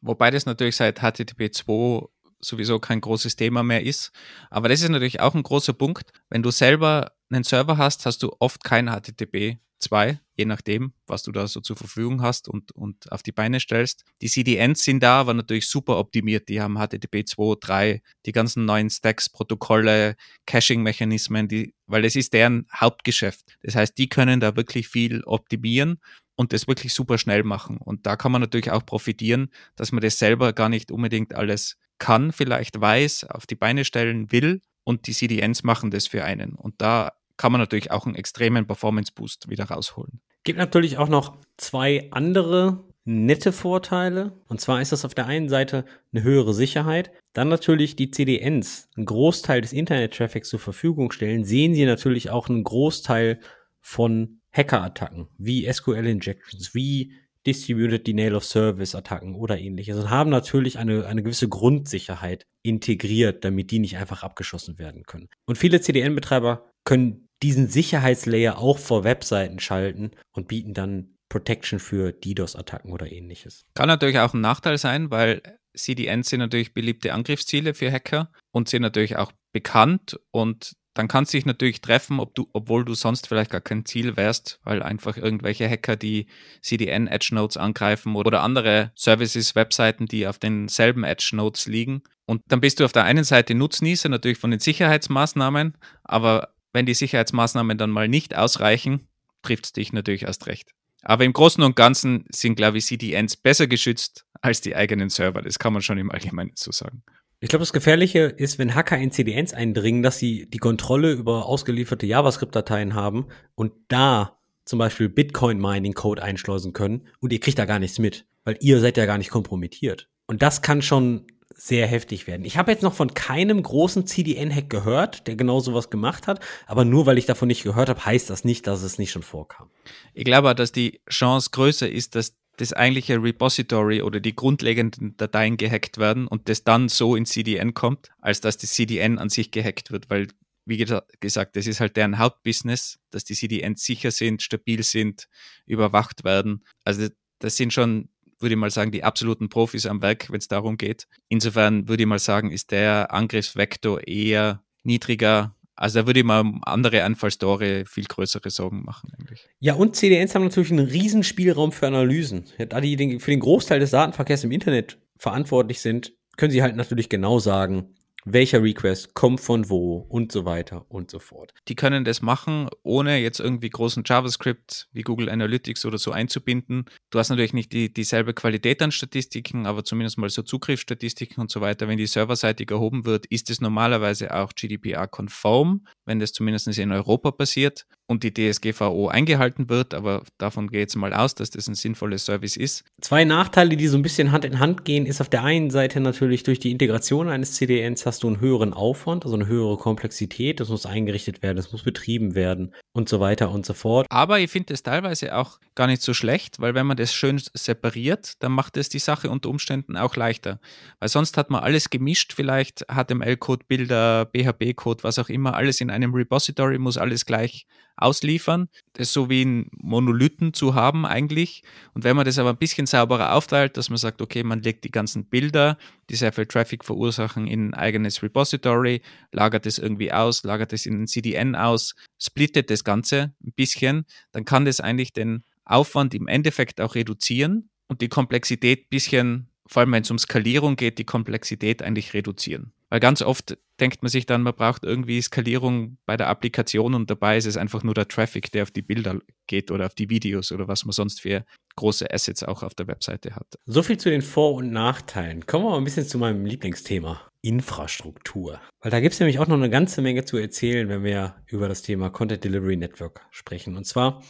[0.00, 2.06] Wobei das natürlich seit HTTP 2
[2.40, 4.12] sowieso kein großes Thema mehr ist.
[4.50, 6.12] Aber das ist natürlich auch ein großer Punkt.
[6.28, 11.24] Wenn du selber einen Server hast, hast du oft kein HTTP 2, je nachdem, was
[11.24, 14.04] du da so zur Verfügung hast und, und auf die Beine stellst.
[14.22, 16.48] Die CDNs sind da, aber natürlich super optimiert.
[16.48, 20.14] Die haben HTTP 2, 3, die ganzen neuen Stacks, Protokolle,
[20.46, 21.48] Caching-Mechanismen,
[21.86, 23.58] weil es ist deren Hauptgeschäft.
[23.62, 26.00] Das heißt, die können da wirklich viel optimieren
[26.36, 27.78] und das wirklich super schnell machen.
[27.78, 31.76] Und da kann man natürlich auch profitieren, dass man das selber gar nicht unbedingt alles
[31.98, 36.54] kann, vielleicht weiß, auf die Beine stellen will und die CDNs machen das für einen.
[36.54, 40.20] Und da kann man natürlich auch einen extremen Performance Boost wieder rausholen.
[40.44, 44.32] Gibt natürlich auch noch zwei andere nette Vorteile.
[44.48, 47.10] Und zwar ist das auf der einen Seite eine höhere Sicherheit.
[47.32, 52.48] Dann natürlich die CDNs einen Großteil des Internet-Traffics zur Verfügung stellen, sehen sie natürlich auch
[52.50, 53.40] einen Großteil
[53.80, 57.14] von Hacker-Attacken, wie SQL-Injections, wie
[57.46, 63.70] Distributed Denial of Service-Attacken oder ähnliches und haben natürlich eine, eine gewisse Grundsicherheit integriert, damit
[63.70, 65.28] die nicht einfach abgeschossen werden können.
[65.46, 72.12] Und viele CDN-Betreiber können diesen Sicherheitslayer auch vor Webseiten schalten und bieten dann Protection für
[72.12, 73.66] DDoS-Attacken oder ähnliches.
[73.74, 75.42] Kann natürlich auch ein Nachteil sein, weil
[75.76, 81.32] CDNs sind natürlich beliebte Angriffsziele für Hacker und sind natürlich auch bekannt und dann kannst
[81.32, 84.82] du dich natürlich treffen, ob du, obwohl du sonst vielleicht gar kein Ziel wärst, weil
[84.82, 86.26] einfach irgendwelche Hacker die
[86.60, 92.02] CDN Edge Nodes angreifen oder andere Services, Webseiten, die auf denselben Edge Nodes liegen.
[92.26, 96.86] Und dann bist du auf der einen Seite Nutznießer natürlich von den Sicherheitsmaßnahmen, aber wenn
[96.86, 99.08] die Sicherheitsmaßnahmen dann mal nicht ausreichen,
[99.42, 100.70] trifft es dich natürlich erst recht.
[101.02, 105.42] Aber im Großen und Ganzen sind, glaube ich, CDNs besser geschützt als die eigenen Server.
[105.42, 107.02] Das kann man schon im Allgemeinen so sagen.
[107.40, 111.46] Ich glaube, das Gefährliche ist, wenn Hacker in CDNs eindringen, dass sie die Kontrolle über
[111.46, 117.80] ausgelieferte JavaScript-Dateien haben und da zum Beispiel Bitcoin-Mining-Code einschleusen können und ihr kriegt da gar
[117.80, 120.08] nichts mit, weil ihr seid ja gar nicht kompromittiert.
[120.28, 121.26] Und das kann schon
[121.60, 122.44] sehr heftig werden.
[122.44, 126.84] Ich habe jetzt noch von keinem großen CDN-Hack gehört, der genau sowas gemacht hat, aber
[126.84, 129.68] nur weil ich davon nicht gehört habe, heißt das nicht, dass es nicht schon vorkam.
[130.14, 135.56] Ich glaube, dass die Chance größer ist, dass das eigentliche Repository oder die grundlegenden Dateien
[135.56, 139.50] gehackt werden und das dann so ins CDN kommt, als dass das CDN an sich
[139.50, 140.28] gehackt wird, weil
[140.64, 145.28] wie gesagt, das ist halt deren Hauptbusiness, dass die CDNs sicher sind, stabil sind,
[145.64, 146.62] überwacht werden.
[146.84, 150.48] Also das sind schon, würde ich mal sagen, die absoluten Profis am Werk, wenn es
[150.48, 151.06] darum geht.
[151.28, 156.44] Insofern würde ich mal sagen, ist der Angriffsvektor eher niedriger also da würde ich mal
[156.62, 159.48] andere Anfallstore viel größere Sorgen machen eigentlich.
[159.60, 162.46] Ja, und CDNs haben natürlich einen riesen Spielraum für Analysen.
[162.68, 167.08] Da die für den Großteil des Datenverkehrs im Internet verantwortlich sind, können sie halt natürlich
[167.08, 171.54] genau sagen, welcher Request kommt von wo und so weiter und so fort.
[171.68, 176.84] Die können das machen, ohne jetzt irgendwie großen JavaScript wie Google Analytics oder so einzubinden.
[177.10, 181.50] Du hast natürlich nicht die, dieselbe Qualität an Statistiken, aber zumindest mal so Zugriffsstatistiken und
[181.50, 181.88] so weiter.
[181.88, 187.30] Wenn die serverseitig erhoben wird, ist es normalerweise auch GDPR-konform, wenn das zumindest in Europa
[187.30, 191.74] passiert und die DSGVO eingehalten wird, aber davon geht es mal aus, dass das ein
[191.74, 192.84] sinnvolles Service ist.
[193.02, 196.00] Zwei Nachteile, die so ein bisschen Hand in Hand gehen, ist auf der einen Seite
[196.00, 200.58] natürlich durch die Integration eines CDNs hast du einen höheren Aufwand, also eine höhere Komplexität,
[200.58, 204.06] das muss eingerichtet werden, das muss betrieben werden und so weiter und so fort.
[204.08, 207.38] Aber ich finde es teilweise auch gar nicht so schlecht, weil wenn man das schön
[207.52, 210.60] separiert, dann macht es die Sache unter Umständen auch leichter.
[210.98, 215.90] Weil sonst hat man alles gemischt, vielleicht HTML-Code, Bilder, PHP-Code, was auch immer, alles in
[215.90, 217.66] einem Repository, muss alles gleich
[217.98, 218.68] ausliefern.
[218.94, 221.62] Das so wie ein Monolithen zu haben eigentlich.
[221.94, 224.84] Und wenn man das aber ein bisschen sauberer aufteilt, dass man sagt, okay, man legt
[224.84, 225.78] die ganzen Bilder,
[226.10, 230.86] die sehr viel Traffic verursachen, in ein eigenes Repository, lagert es irgendwie aus, lagert es
[230.86, 236.14] in ein CDN aus, splittet das Ganze ein bisschen, dann kann das eigentlich den Aufwand
[236.14, 240.76] im Endeffekt auch reduzieren und die Komplexität ein bisschen, vor allem wenn es um Skalierung
[240.76, 242.72] geht, die Komplexität eigentlich reduzieren.
[242.88, 247.10] Weil ganz oft denkt man sich dann, man braucht irgendwie Skalierung bei der Applikation und
[247.10, 250.10] dabei ist es einfach nur der Traffic, der auf die Bilder geht oder auf die
[250.10, 251.44] Videos oder was man sonst für
[251.76, 253.46] große Assets auch auf der Webseite hat.
[253.66, 255.46] So viel zu den Vor- und Nachteilen.
[255.46, 257.20] Kommen wir mal ein bisschen zu meinem Lieblingsthema.
[257.40, 258.60] Infrastruktur.
[258.80, 261.68] Weil da gibt es nämlich auch noch eine ganze Menge zu erzählen, wenn wir über
[261.68, 263.76] das Thema Content Delivery Network sprechen.
[263.76, 264.22] Und zwar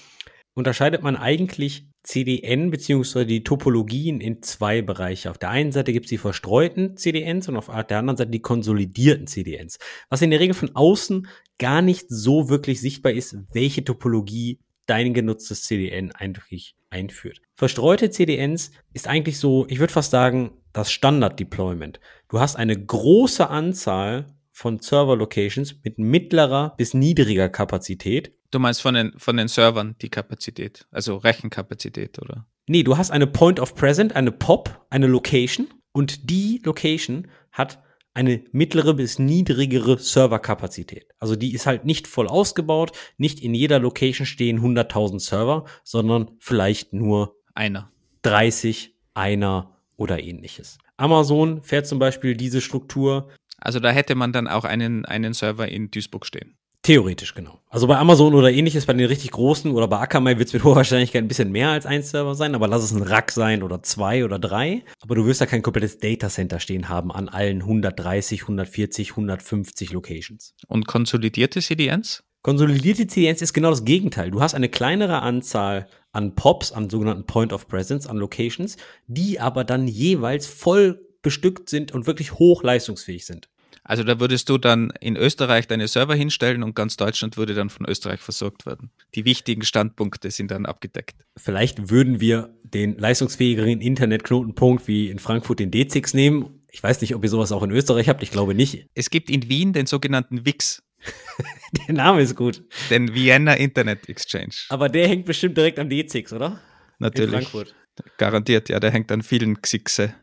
[0.54, 5.30] unterscheidet man eigentlich CDN beziehungsweise die Topologien in zwei Bereiche.
[5.30, 8.40] Auf der einen Seite gibt es die verstreuten CDNs und auf der anderen Seite die
[8.40, 9.78] konsolidierten CDNs.
[10.08, 11.28] Was in der Regel von außen
[11.58, 17.42] gar nicht so wirklich sichtbar ist, welche Topologie dein genutztes CDN eigentlich einführt.
[17.56, 22.00] Verstreute CDNs ist eigentlich so, ich würde fast sagen, das Standard-Deployment.
[22.30, 24.24] Du hast eine große Anzahl
[24.58, 30.08] von Server-Locations mit mittlerer bis niedriger Kapazität Du meinst von den, von den Servern die
[30.08, 32.46] Kapazität, also Rechenkapazität, oder?
[32.66, 37.82] Nee, du hast eine Point of Present, eine POP, eine Location und die Location hat
[38.14, 41.08] eine mittlere bis niedrigere Serverkapazität.
[41.18, 46.30] Also die ist halt nicht voll ausgebaut, nicht in jeder Location stehen 100.000 Server, sondern
[46.38, 47.92] vielleicht nur einer.
[48.22, 50.78] 30, einer oder ähnliches.
[50.96, 53.28] Amazon fährt zum Beispiel diese Struktur.
[53.58, 56.56] Also da hätte man dann auch einen, einen Server in Duisburg stehen.
[56.82, 57.60] Theoretisch, genau.
[57.68, 60.64] Also bei Amazon oder ähnliches, bei den richtig großen oder bei Akamai wird es mit
[60.64, 63.62] hoher Wahrscheinlichkeit ein bisschen mehr als ein Server sein, aber lass es ein Rack sein
[63.62, 64.84] oder zwei oder drei.
[65.00, 70.54] Aber du wirst da kein komplettes Datacenter stehen haben an allen 130, 140, 150 Locations.
[70.68, 72.22] Und konsolidierte CDNs?
[72.42, 74.30] Konsolidierte CDNs ist genau das Gegenteil.
[74.30, 78.76] Du hast eine kleinere Anzahl an POPs, an sogenannten Point of Presence, an Locations,
[79.08, 83.50] die aber dann jeweils voll bestückt sind und wirklich hochleistungsfähig sind.
[83.84, 87.68] Also da würdest du dann in Österreich deine Server hinstellen und ganz Deutschland würde dann
[87.68, 88.90] von Österreich versorgt werden.
[89.14, 91.16] Die wichtigen Standpunkte sind dann abgedeckt.
[91.36, 96.62] Vielleicht würden wir den leistungsfähigeren Internetknotenpunkt wie in Frankfurt den D6 nehmen.
[96.70, 98.22] Ich weiß nicht, ob ihr sowas auch in Österreich habt.
[98.22, 98.86] Ich glaube nicht.
[98.94, 100.82] Es gibt in Wien den sogenannten WIX.
[101.88, 102.62] der Name ist gut.
[102.88, 104.54] Den Vienna Internet Exchange.
[104.70, 106.58] Aber der hängt bestimmt direkt am D6, oder?
[106.98, 107.34] Natürlich.
[107.34, 107.74] In Frankfurt.
[108.16, 110.14] Garantiert, ja, der hängt an vielen Xixe.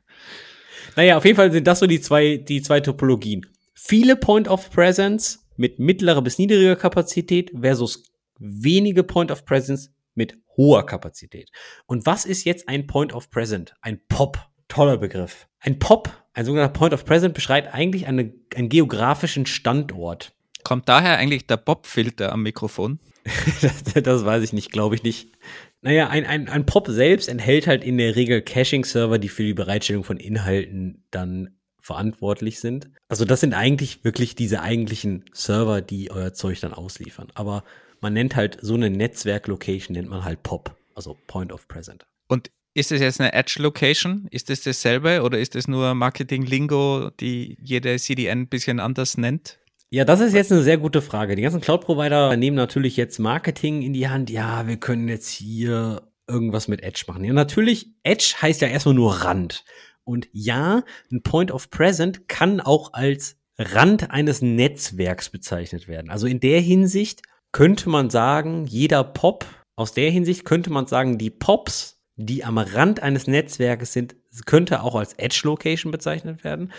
[0.96, 4.72] Naja, auf jeden Fall sind das so die zwei, die zwei Topologien viele Point of
[4.72, 8.04] Presence mit mittlerer bis niedriger Kapazität versus
[8.40, 11.52] wenige Point of Presence mit hoher Kapazität.
[11.86, 13.74] Und was ist jetzt ein Point of Present?
[13.82, 14.40] Ein Pop.
[14.68, 15.48] Toller Begriff.
[15.60, 20.34] Ein Pop, ein sogenannter Point of Present, beschreibt eigentlich eine, einen geografischen Standort.
[20.66, 23.00] Kommt daher eigentlich der Pop-Filter am Mikrofon?
[23.62, 25.30] das, das, weiß ich nicht, glaube ich nicht.
[25.84, 29.54] Naja, ein, ein, ein Pop selbst enthält halt in der Regel Caching-Server, die für die
[29.54, 32.90] Bereitstellung von Inhalten dann verantwortlich sind.
[33.10, 37.28] Also das sind eigentlich wirklich diese eigentlichen Server, die euer Zeug dann ausliefern.
[37.36, 37.64] Aber
[38.02, 42.08] man nennt halt so eine Netzwerk-Location, nennt man halt POP, also Point of Present.
[42.28, 44.28] Und ist es jetzt eine Edge-Location?
[44.32, 49.16] Ist es das dasselbe oder ist es nur Marketing-Lingo, die jede CDN ein bisschen anders
[49.20, 49.60] nennt?
[49.92, 51.36] Ja, das ist jetzt eine sehr gute Frage.
[51.36, 54.30] Die ganzen Cloud-Provider nehmen natürlich jetzt Marketing in die Hand.
[54.30, 57.24] Ja, wir können jetzt hier irgendwas mit Edge machen.
[57.24, 59.64] Ja, natürlich, Edge heißt ja erstmal nur Rand.
[60.04, 66.10] Und ja, ein Point of Present kann auch als Rand eines Netzwerks bezeichnet werden.
[66.10, 67.22] Also in der Hinsicht
[67.52, 72.58] könnte man sagen, jeder Pop, aus der Hinsicht könnte man sagen, die Pops, die am
[72.58, 74.16] Rand eines Netzwerkes sind,
[74.46, 76.72] könnte auch als Edge Location bezeichnet werden.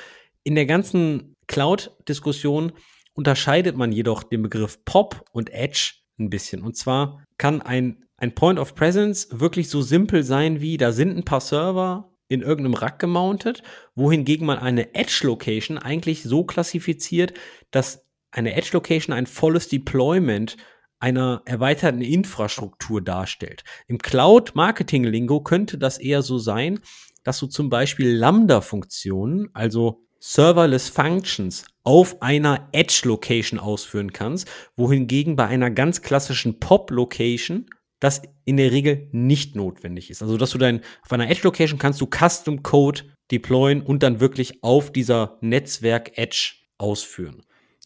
[0.45, 2.73] In der ganzen Cloud-Diskussion
[3.17, 6.63] unterscheidet man jedoch den Begriff Pop und Edge ein bisschen.
[6.63, 11.17] Und zwar kann ein, ein Point of Presence wirklich so simpel sein wie, da sind
[11.17, 13.63] ein paar Server in irgendeinem Rack gemountet,
[13.95, 17.35] wohingegen man eine Edge-Location eigentlich so klassifiziert,
[17.71, 20.57] dass eine Edge-Location ein volles Deployment
[20.99, 23.65] einer erweiterten Infrastruktur darstellt.
[23.87, 26.81] Im Cloud-Marketing-Lingo könnte das eher so sein,
[27.23, 35.47] dass du zum Beispiel Lambda-Funktionen, also Serverless Functions, auf einer Edge-Location ausführen kannst, wohingegen bei
[35.47, 37.67] einer ganz klassischen Pop-Location
[38.01, 40.21] das in der Regel nicht notwendig ist.
[40.21, 44.21] Also, dass du dein, auf einer Edge Location kannst du Custom Code deployen und dann
[44.21, 47.43] wirklich auf dieser Netzwerk Edge ausführen.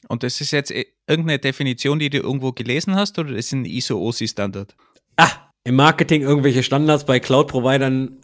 [0.08, 4.74] Und das ist jetzt irgendeine Definition, die du irgendwo gelesen hast, oder ist ein ISO-OSI-Standard?
[5.16, 8.22] Ah, im Marketing irgendwelche Standards bei Cloud-Providern.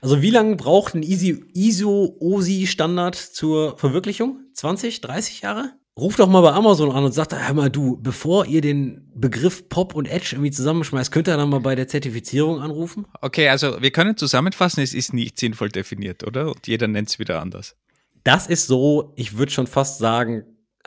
[0.00, 4.38] Also wie lange braucht ein ISO-OSI-Standard zur Verwirklichung?
[4.54, 5.72] 20, 30 Jahre?
[5.98, 9.68] Ruf doch mal bei Amazon an und sag hör mal, du, bevor ihr den Begriff
[9.68, 13.04] Pop und Edge irgendwie zusammenschmeißt, könnt ihr dann mal bei der Zertifizierung anrufen?
[13.20, 16.46] Okay, also wir können zusammenfassen, es ist nicht sinnvoll definiert, oder?
[16.46, 17.74] Und jeder nennt es wieder anders.
[18.22, 20.44] Das ist so, ich würde schon fast sagen,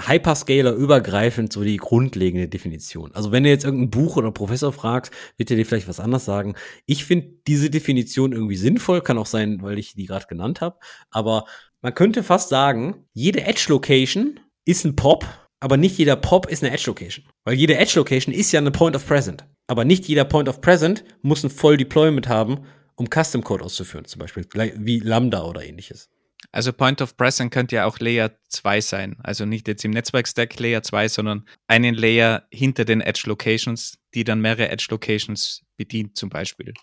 [0.08, 3.12] Hyperscaler übergreifend so die grundlegende Definition.
[3.14, 6.26] Also wenn du jetzt irgendein Buch oder Professor fragst, wird er dir vielleicht was anderes
[6.26, 6.56] sagen.
[6.86, 10.78] Ich finde diese Definition irgendwie sinnvoll, kann auch sein, weil ich die gerade genannt habe.
[11.10, 11.46] Aber
[11.82, 15.26] man könnte fast sagen, jede Edge-Location ist ein Pop,
[15.60, 17.26] aber nicht jeder Pop ist eine Edge Location.
[17.44, 19.46] Weil jede Edge Location ist ja eine Point of Present.
[19.68, 24.06] Aber nicht jeder Point of Present muss ein Voll Deployment haben, um Custom Code auszuführen,
[24.06, 24.46] zum Beispiel
[24.78, 26.10] wie Lambda oder ähnliches.
[26.52, 29.18] Also Point of Present könnte ja auch Layer 2 sein.
[29.24, 34.24] Also nicht jetzt im Netzwerk-Stack Layer 2, sondern einen Layer hinter den Edge Locations, die
[34.24, 36.74] dann mehrere Edge Locations bedient, zum Beispiel.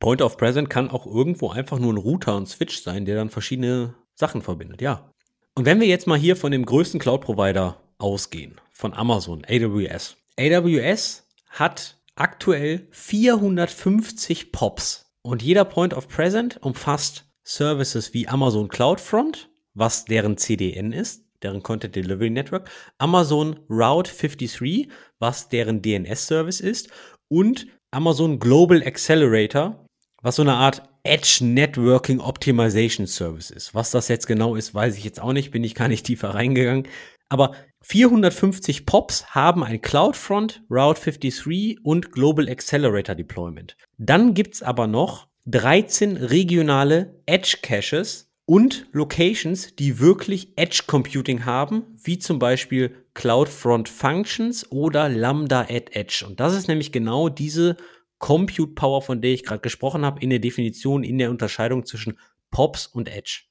[0.00, 3.30] Point of Present kann auch irgendwo einfach nur ein Router und Switch sein, der dann
[3.30, 5.12] verschiedene Sachen verbindet, ja.
[5.54, 10.16] Und wenn wir jetzt mal hier von dem größten Cloud-Provider ausgehen, von Amazon, AWS.
[10.38, 19.48] AWS hat aktuell 450 POPs und jeder Point of Present umfasst Services wie Amazon CloudFront,
[19.72, 22.68] was deren CDN ist, deren Content Delivery Network,
[22.98, 24.88] Amazon Route 53,
[25.18, 26.90] was deren DNS-Service ist
[27.28, 29.86] und Amazon Global Accelerator,
[30.20, 33.74] was so eine Art Edge Networking Optimization Service ist.
[33.74, 36.34] Was das jetzt genau ist, weiß ich jetzt auch nicht, bin ich gar nicht tiefer
[36.34, 36.86] reingegangen.
[37.30, 43.76] Aber 450 POPs haben ein CloudFront, Route 53 und Global Accelerator Deployment.
[43.96, 51.84] Dann gibt's aber noch 13 regionale Edge Caches und Locations, die wirklich Edge Computing haben,
[52.02, 56.22] wie zum Beispiel CloudFront Functions oder Lambda at Edge.
[56.26, 57.78] Und das ist nämlich genau diese
[58.18, 62.18] Compute Power, von der ich gerade gesprochen habe, in der Definition, in der Unterscheidung zwischen
[62.50, 63.44] POPs und Edge.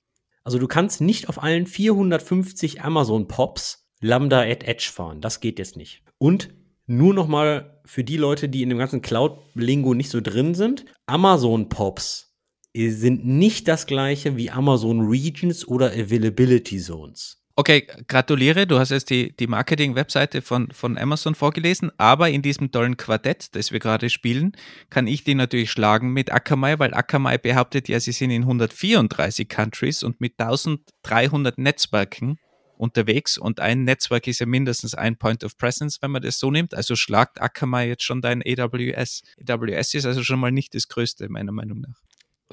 [0.44, 5.20] Also du kannst nicht auf allen 450 Amazon POPs Lambda at Edge fahren.
[5.20, 6.04] Das geht jetzt nicht.
[6.20, 6.54] Und
[6.88, 10.86] nur noch mal für die Leute, die in dem ganzen Cloud-Lingo nicht so drin sind,
[11.06, 12.28] Amazon POPs
[12.76, 17.44] sind nicht das gleiche wie Amazon Regions oder Availability Zones.
[17.60, 18.68] Okay, gratuliere.
[18.68, 23.56] Du hast jetzt die, die Marketing-Webseite von, von Amazon vorgelesen, aber in diesem tollen Quartett,
[23.56, 24.52] das wir gerade spielen,
[24.92, 29.50] kann ich die natürlich schlagen mit Akamai, weil Akamai behauptet ja, sie sind in 134
[29.50, 32.38] Countries und mit 1300 Netzwerken
[32.78, 36.52] unterwegs und ein Netzwerk ist ja mindestens ein Point of Presence, wenn man das so
[36.52, 36.74] nimmt.
[36.74, 39.24] Also schlagt Akamai jetzt schon dein AWS.
[39.48, 42.02] AWS ist also schon mal nicht das Größte, meiner Meinung nach.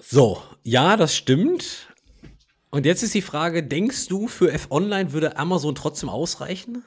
[0.01, 1.89] So, ja, das stimmt.
[2.71, 6.83] Und jetzt ist die Frage, denkst du, für F-Online würde Amazon trotzdem ausreichen?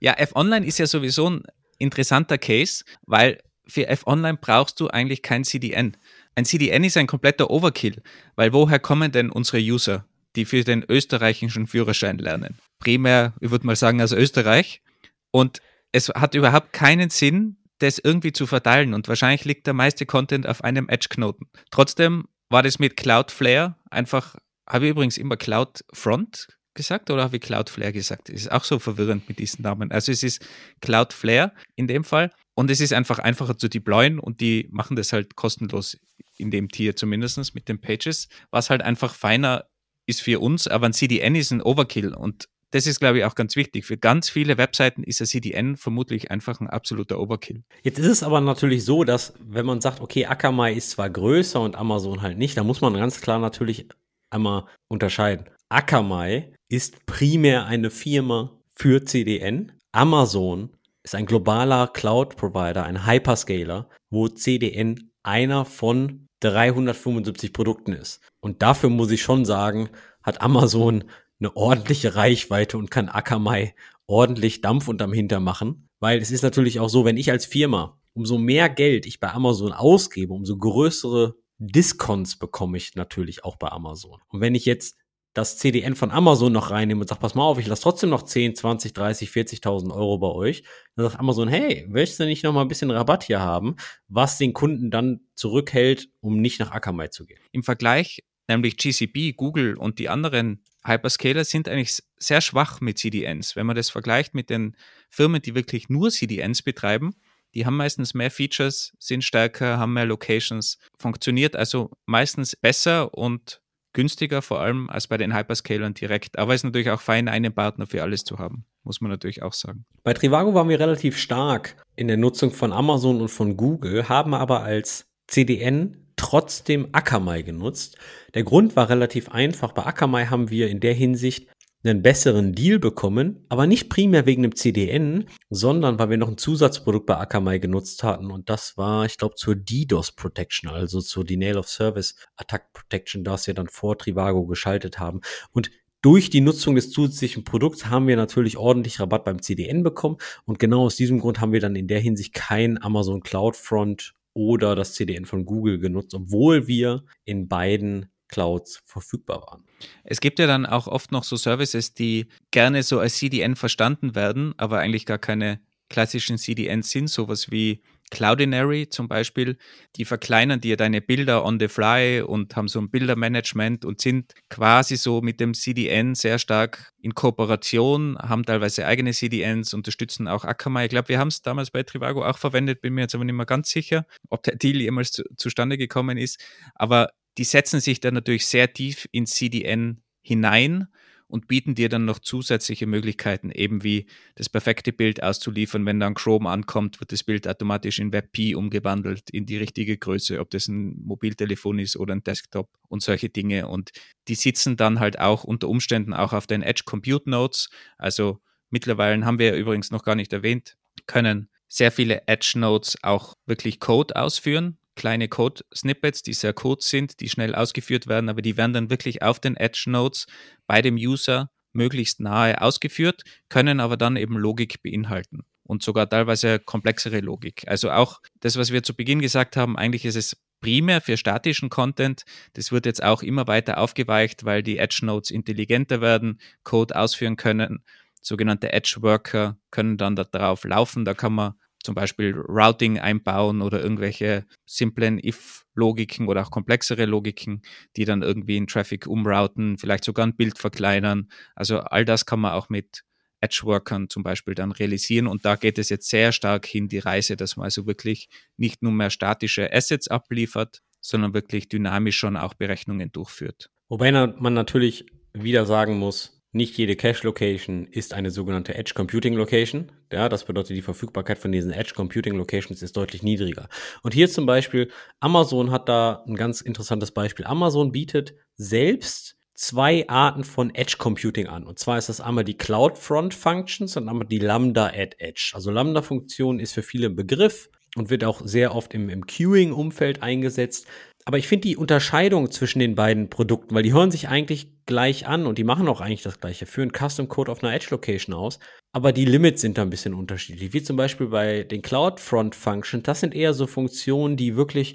[0.00, 1.42] Ja, F-Online ist ja sowieso ein
[1.78, 5.96] interessanter Case, weil für F-Online brauchst du eigentlich kein CDN.
[6.34, 8.02] Ein CDN ist ein kompletter Overkill,
[8.36, 10.06] weil woher kommen denn unsere User,
[10.36, 12.58] die für den österreichischen Führerschein lernen?
[12.78, 14.82] Primär, ich würde mal sagen, aus Österreich.
[15.30, 15.60] Und
[15.92, 18.94] es hat überhaupt keinen Sinn, das irgendwie zu verteilen.
[18.94, 21.46] Und wahrscheinlich liegt der meiste Content auf einem Edge-Knoten.
[21.70, 24.36] Trotzdem war das mit Cloudflare einfach
[24.68, 28.28] habe ich übrigens immer Cloudfront gesagt oder habe ich Cloudflare gesagt?
[28.28, 29.90] Das ist auch so verwirrend mit diesen Namen.
[29.92, 30.44] Also es ist
[30.80, 35.12] Cloudflare in dem Fall und es ist einfach einfacher zu deployen und die machen das
[35.12, 35.98] halt kostenlos
[36.36, 39.66] in dem Tier zumindest mit den Pages, was halt einfach feiner
[40.06, 43.34] ist für uns, aber ein CDN ist ein Overkill und das ist, glaube ich, auch
[43.34, 43.86] ganz wichtig.
[43.86, 47.62] Für ganz viele Webseiten ist ein CDN vermutlich einfach ein absoluter Overkill.
[47.82, 51.60] Jetzt ist es aber natürlich so, dass wenn man sagt, okay, Akamai ist zwar größer
[51.60, 53.88] und Amazon halt nicht, dann muss man ganz klar natürlich
[54.30, 55.46] einmal unterscheiden.
[55.68, 59.72] Akamai ist primär eine Firma für CDN.
[59.92, 60.70] Amazon
[61.02, 68.20] ist ein globaler Cloud-Provider, ein Hyperscaler, wo CDN einer von 375 Produkten ist.
[68.40, 69.88] Und dafür muss ich schon sagen,
[70.22, 71.04] hat Amazon
[71.38, 73.74] eine ordentliche Reichweite und kann Akamai
[74.06, 75.88] ordentlich Dampf unterm Hinter machen.
[76.00, 79.32] Weil es ist natürlich auch so, wenn ich als Firma umso mehr Geld ich bei
[79.32, 84.20] Amazon ausgebe, umso größere Discounts bekomme ich natürlich auch bei Amazon.
[84.28, 84.96] Und wenn ich jetzt
[85.36, 88.22] das CDN von Amazon noch reinnehme und sage, pass mal auf, ich lasse trotzdem noch
[88.22, 90.62] 10, 20, 30, 40.000 Euro bei euch,
[90.96, 93.76] dann sagt Amazon, hey, willst du nicht noch mal ein bisschen Rabatt hier haben,
[94.08, 97.38] was den Kunden dann zurückhält, um nicht nach Akamai zu gehen.
[97.52, 103.56] Im Vergleich, nämlich GCP, Google und die anderen Hyperscaler sind eigentlich sehr schwach mit CDNs.
[103.56, 104.74] Wenn man das vergleicht mit den
[105.10, 107.14] Firmen, die wirklich nur CDNs betreiben,
[107.54, 113.60] die haben meistens mehr Features, sind stärker, haben mehr Locations, funktioniert also meistens besser und
[113.96, 116.38] günstiger vor allem als bei den Hyperscalern direkt.
[116.38, 119.42] Aber es ist natürlich auch fein, einen Partner für alles zu haben, muss man natürlich
[119.42, 119.86] auch sagen.
[120.04, 124.34] Bei Trivago waren wir relativ stark in der Nutzung von Amazon und von Google, haben
[124.34, 127.96] aber als CDN trotzdem Akamai genutzt.
[128.34, 129.72] Der Grund war relativ einfach.
[129.72, 131.48] Bei Akamai haben wir in der Hinsicht
[131.86, 136.38] einen besseren Deal bekommen, aber nicht primär wegen dem CDN, sondern weil wir noch ein
[136.38, 141.24] Zusatzprodukt bei Akamai genutzt hatten und das war, ich glaube, zur DDoS Protection, also zur
[141.24, 145.20] Denial of Service Attack Protection, das wir dann vor Trivago geschaltet haben.
[145.52, 145.70] Und
[146.02, 150.58] durch die Nutzung des zusätzlichen Produkts haben wir natürlich ordentlich Rabatt beim CDN bekommen und
[150.58, 154.92] genau aus diesem Grund haben wir dann in der Hinsicht kein Amazon CloudFront oder das
[154.92, 159.64] CDN von Google genutzt, obwohl wir in beiden Clouds verfügbar waren.
[160.04, 164.14] Es gibt ja dann auch oft noch so Services, die gerne so als CDN verstanden
[164.14, 169.58] werden, aber eigentlich gar keine klassischen CDNs sind, sowas wie Cloudinary zum Beispiel,
[169.96, 174.32] die verkleinern dir deine Bilder on the fly und haben so ein Bildermanagement und sind
[174.48, 180.44] quasi so mit dem CDN sehr stark in Kooperation, haben teilweise eigene CDNs, unterstützen auch
[180.44, 180.84] Akamai.
[180.84, 183.34] Ich glaube, wir haben es damals bei Trivago auch verwendet, bin mir jetzt aber nicht
[183.34, 186.40] mehr ganz sicher, ob der Deal jemals zu, zustande gekommen ist.
[186.74, 190.88] Aber die setzen sich dann natürlich sehr tief ins CDN hinein
[191.28, 194.06] und bieten dir dann noch zusätzliche Möglichkeiten, eben wie
[194.36, 195.84] das perfekte Bild auszuliefern.
[195.84, 200.38] Wenn dann Chrome ankommt, wird das Bild automatisch in WebP umgewandelt in die richtige Größe,
[200.38, 203.66] ob das ein Mobiltelefon ist oder ein Desktop und solche Dinge.
[203.66, 203.90] Und
[204.28, 207.70] die sitzen dann halt auch unter Umständen auch auf den Edge Compute Nodes.
[207.98, 210.76] Also mittlerweile haben wir übrigens noch gar nicht erwähnt,
[211.06, 217.20] können sehr viele Edge Nodes auch wirklich Code ausführen kleine Code-Snippets, die sehr kurz sind,
[217.20, 220.26] die schnell ausgeführt werden, aber die werden dann wirklich auf den Edge-Nodes
[220.66, 226.58] bei dem User möglichst nahe ausgeführt, können aber dann eben Logik beinhalten und sogar teilweise
[226.58, 227.64] komplexere Logik.
[227.66, 231.68] Also auch das, was wir zu Beginn gesagt haben, eigentlich ist es primär für statischen
[231.68, 232.24] Content.
[232.54, 237.36] Das wird jetzt auch immer weiter aufgeweicht, weil die Edge Nodes intelligenter werden, Code ausführen
[237.36, 237.84] können.
[238.20, 241.04] Sogenannte Edge Worker können dann darauf laufen.
[241.04, 241.54] Da kann man
[241.86, 247.62] zum Beispiel Routing einbauen oder irgendwelche simplen If-Logiken oder auch komplexere Logiken,
[247.96, 251.30] die dann irgendwie in Traffic umrouten, vielleicht sogar ein Bild verkleinern.
[251.54, 253.04] Also all das kann man auch mit
[253.40, 255.26] Edge-Workern zum Beispiel dann realisieren.
[255.26, 258.82] Und da geht es jetzt sehr stark hin, die Reise, dass man also wirklich nicht
[258.82, 263.70] nur mehr statische Assets abliefert, sondern wirklich dynamisch schon auch Berechnungen durchführt.
[263.88, 269.92] Wobei man natürlich wieder sagen muss, nicht jede Cache-Location ist eine sogenannte Edge Computing Location.
[270.10, 273.68] Ja, das bedeutet, die Verfügbarkeit von diesen Edge Computing Locations ist deutlich niedriger.
[274.02, 274.90] Und hier zum Beispiel,
[275.20, 277.46] Amazon hat da ein ganz interessantes Beispiel.
[277.46, 281.64] Amazon bietet selbst zwei Arten von Edge Computing an.
[281.66, 285.52] Und zwar ist das einmal die Cloud Front Functions und einmal die Lambda at Edge.
[285.54, 289.26] Also Lambda Funktion ist für viele ein Begriff und wird auch sehr oft im, im
[289.26, 290.86] Queuing-Umfeld eingesetzt.
[291.28, 295.26] Aber ich finde die Unterscheidung zwischen den beiden Produkten, weil die hören sich eigentlich gleich
[295.26, 298.32] an und die machen auch eigentlich das gleiche, führen Custom Code auf einer Edge Location
[298.32, 298.60] aus,
[298.92, 300.72] aber die Limits sind da ein bisschen unterschiedlich.
[300.72, 304.94] Wie zum Beispiel bei den Cloud Front Functions, das sind eher so Funktionen, die wirklich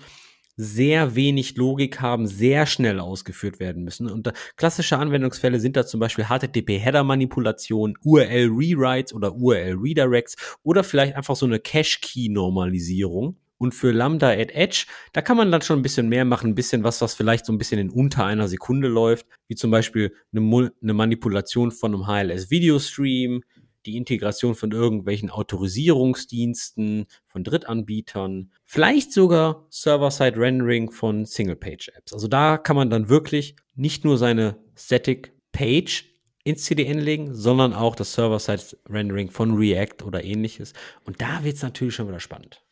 [0.55, 4.09] sehr wenig Logik haben, sehr schnell ausgeführt werden müssen.
[4.09, 11.45] Und klassische Anwendungsfälle sind da zum Beispiel HTTP-Header-Manipulation, URL-Rewrites oder URL-Redirects oder vielleicht einfach so
[11.45, 13.35] eine Cache-Key-Normalisierung.
[13.61, 16.55] Und für Lambda at Edge, da kann man dann schon ein bisschen mehr machen, ein
[16.55, 20.15] bisschen was, was vielleicht so ein bisschen in unter einer Sekunde läuft, wie zum Beispiel
[20.33, 23.43] eine, eine Manipulation von einem HLS-Video-Stream,
[23.85, 32.13] die Integration von irgendwelchen Autorisierungsdiensten, von Drittanbietern, vielleicht sogar Server-Side-Rendering von Single-Page-Apps.
[32.13, 36.05] Also da kann man dann wirklich nicht nur seine Static Page
[36.43, 40.73] ins CDN legen, sondern auch das Server-Side-Rendering von React oder ähnliches.
[41.05, 42.63] Und da wird es natürlich schon wieder spannend.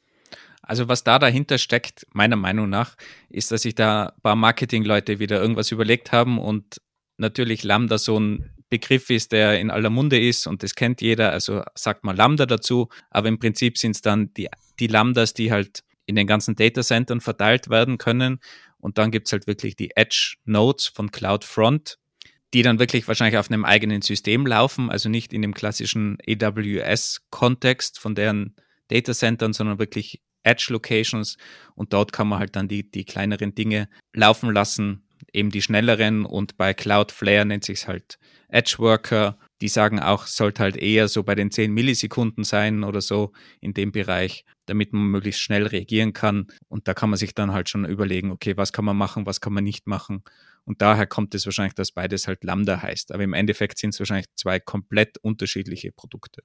[0.70, 2.95] Also was da dahinter steckt, meiner Meinung nach,
[3.28, 6.80] ist, dass sich da ein paar Marketingleute wieder irgendwas überlegt haben und
[7.17, 11.32] natürlich Lambda so ein Begriff ist, der in aller Munde ist und das kennt jeder,
[11.32, 14.47] also sagt man Lambda dazu, aber im Prinzip sind es dann die,
[14.80, 18.39] die Lambdas, die halt in den ganzen Datacentern verteilt werden können.
[18.78, 21.97] Und dann gibt es halt wirklich die Edge Nodes von CloudFront,
[22.53, 27.97] die dann wirklich wahrscheinlich auf einem eigenen System laufen, also nicht in dem klassischen AWS-Kontext
[27.97, 28.55] von deren
[28.89, 31.38] Datacentern, sondern wirklich Edge Locations
[31.76, 36.26] und dort kann man halt dann die, die kleineren Dinge laufen lassen, eben die schnelleren
[36.26, 38.20] und bei Cloudflare nennt sich es halt
[38.50, 39.38] Edge Worker.
[39.62, 43.74] Die sagen auch, sollte halt eher so bei den 10 Millisekunden sein oder so in
[43.74, 46.48] dem Bereich, damit man möglichst schnell reagieren kann.
[46.68, 49.42] Und da kann man sich dann halt schon überlegen, okay, was kann man machen, was
[49.42, 50.24] kann man nicht machen.
[50.64, 53.12] Und daher kommt es wahrscheinlich, dass beides halt Lambda heißt.
[53.12, 56.44] Aber im Endeffekt sind es wahrscheinlich zwei komplett unterschiedliche Produkte.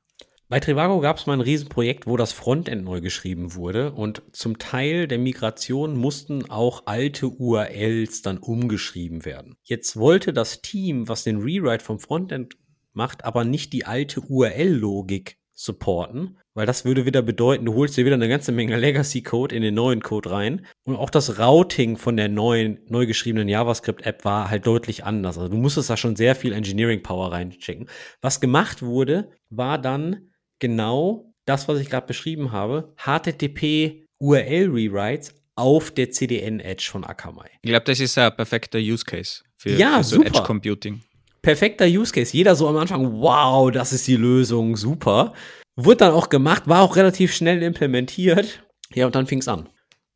[0.48, 4.58] Bei Trivago gab es mal ein Riesenprojekt, wo das Frontend neu geschrieben wurde und zum
[4.58, 9.56] Teil der Migration mussten auch alte URLs dann umgeschrieben werden.
[9.62, 12.58] Jetzt wollte das Team, was den Rewrite vom Frontend
[12.92, 18.04] macht, aber nicht die alte URL-Logik supporten, weil das würde wieder bedeuten, du holst dir
[18.04, 20.66] wieder eine ganze Menge Legacy-Code in den neuen Code rein.
[20.84, 25.38] Und auch das Routing von der neuen, neu geschriebenen JavaScript-App war halt deutlich anders.
[25.38, 27.88] Also du musstest da schon sehr viel Engineering-Power reinchecken.
[28.20, 35.90] Was gemacht wurde, war dann genau das, was ich gerade beschrieben habe, HTTP URL-Rewrites auf
[35.90, 37.50] der CDN-Edge von Akamai.
[37.62, 41.02] Ich glaube, das ist ein perfekter Use Case für, ja, für so Edge Computing.
[41.42, 42.36] Perfekter Use Case.
[42.36, 45.34] Jeder so am Anfang, wow, das ist die Lösung, super.
[45.76, 48.64] Wurde dann auch gemacht, war auch relativ schnell implementiert.
[48.94, 49.68] Ja, und dann fing es an.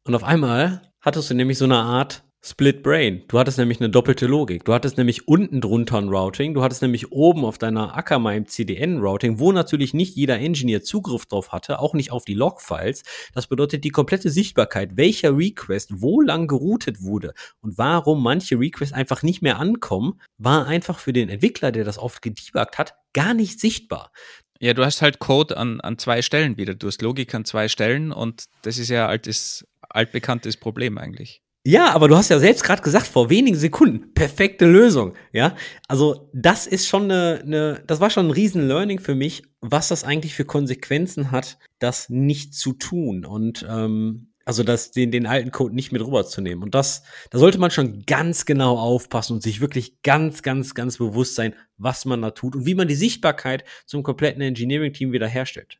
[0.05, 3.24] Und auf einmal hattest du nämlich so eine Art Split Brain.
[3.26, 4.64] Du hattest nämlich eine doppelte Logik.
[4.64, 6.55] Du hattest nämlich unten drunter ein Routing.
[6.55, 11.26] Du hattest nämlich oben auf deiner Akamai CDN Routing, wo natürlich nicht jeder Engineer Zugriff
[11.26, 13.03] drauf hatte, auch nicht auf die Logfiles.
[13.34, 18.95] Das bedeutet die komplette Sichtbarkeit, welcher Request wo lang geroutet wurde und warum manche Requests
[18.95, 23.34] einfach nicht mehr ankommen, war einfach für den Entwickler, der das oft gedebuggt hat, gar
[23.34, 24.12] nicht sichtbar.
[24.61, 26.74] Ja, du hast halt Code an, an zwei Stellen wieder.
[26.74, 31.43] Du hast Logik an zwei Stellen und das ist ja altes, altbekanntes Problem eigentlich.
[31.68, 35.12] Ja, aber du hast ja selbst gerade gesagt, vor wenigen Sekunden, perfekte Lösung.
[35.34, 35.54] Ja,
[35.86, 39.88] also das ist schon eine, eine, das war schon ein riesen Learning für mich, was
[39.88, 45.26] das eigentlich für Konsequenzen hat, das nicht zu tun und ähm, also das, den, den
[45.26, 46.64] alten Code nicht mit rüberzunehmen.
[46.64, 50.96] Und das, da sollte man schon ganz genau aufpassen und sich wirklich ganz, ganz, ganz
[50.96, 55.78] bewusst sein, was man da tut und wie man die Sichtbarkeit zum kompletten Engineering-Team wiederherstellt.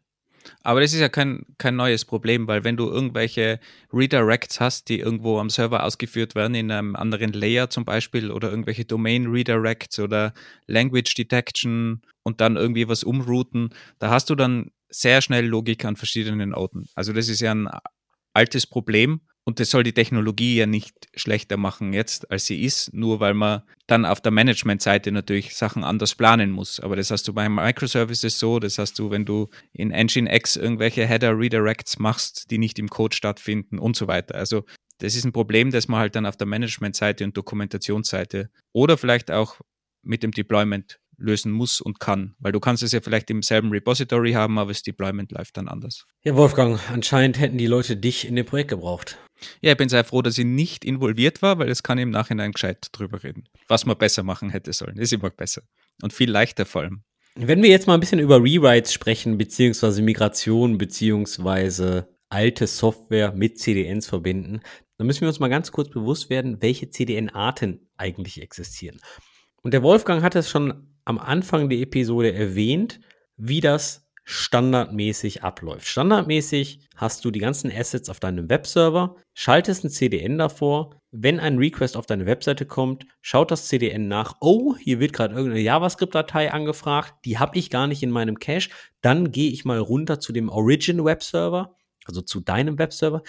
[0.63, 3.61] Aber das ist ja kein, kein neues Problem, weil wenn du irgendwelche
[3.93, 8.51] Redirects hast, die irgendwo am Server ausgeführt werden, in einem anderen Layer zum Beispiel, oder
[8.51, 10.33] irgendwelche Domain Redirects oder
[10.67, 15.97] Language Detection und dann irgendwie was umrouten, da hast du dann sehr schnell Logik an
[15.97, 16.89] verschiedenen Orten.
[16.95, 17.69] Also das ist ja ein
[18.33, 22.93] altes Problem und das soll die Technologie ja nicht schlechter machen jetzt, als sie ist,
[22.93, 26.81] nur weil man dann auf der Management-Seite natürlich Sachen anders planen muss.
[26.81, 31.07] Aber das hast du bei Microservices so, das hast du, wenn du in Nginx irgendwelche
[31.07, 34.35] Header-Redirects machst, die nicht im Code stattfinden und so weiter.
[34.35, 34.65] Also
[34.99, 39.31] das ist ein Problem, das man halt dann auf der Management-Seite und Dokumentationsseite oder vielleicht
[39.31, 39.63] auch
[40.03, 42.35] mit dem Deployment lösen muss und kann.
[42.39, 45.69] Weil du kannst es ja vielleicht im selben Repository haben, aber das Deployment läuft dann
[45.69, 46.05] anders.
[46.23, 49.17] Ja, Wolfgang, anscheinend hätten die Leute dich in dem Projekt gebraucht.
[49.61, 52.11] Ja, ich bin sehr froh, dass ich nicht involviert war, weil es kann ich im
[52.11, 53.45] Nachhinein gescheit drüber reden.
[53.69, 54.99] Was man besser machen hätte sollen.
[54.99, 55.63] Ist immer besser.
[56.03, 57.03] Und viel leichter vor allem.
[57.35, 63.59] Wenn wir jetzt mal ein bisschen über Rewrites sprechen, beziehungsweise Migration, beziehungsweise alte Software mit
[63.59, 64.61] CDNs verbinden,
[64.97, 69.01] dann müssen wir uns mal ganz kurz bewusst werden, welche CDN-Arten eigentlich existieren.
[69.63, 73.01] Und der Wolfgang hat es schon am Anfang der Episode erwähnt,
[73.37, 75.87] wie das standardmäßig abläuft.
[75.87, 81.01] Standardmäßig hast du die ganzen Assets auf deinem Webserver, schaltest ein CDN davor.
[81.11, 85.35] Wenn ein Request auf deine Webseite kommt, schaut das CDN nach, oh, hier wird gerade
[85.35, 88.69] irgendeine JavaScript-Datei angefragt, die habe ich gar nicht in meinem Cache.
[89.01, 91.75] Dann gehe ich mal runter zu dem Origin Webserver,
[92.05, 93.23] also zu deinem Webserver,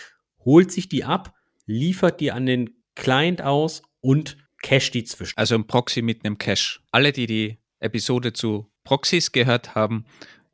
[0.43, 1.34] holt sich die ab,
[1.66, 5.38] liefert die an den Client aus und cache die zwischen.
[5.38, 6.82] Also ein Proxy mit einem Cache.
[6.91, 10.06] Alle, die die Episode zu Proxys gehört haben,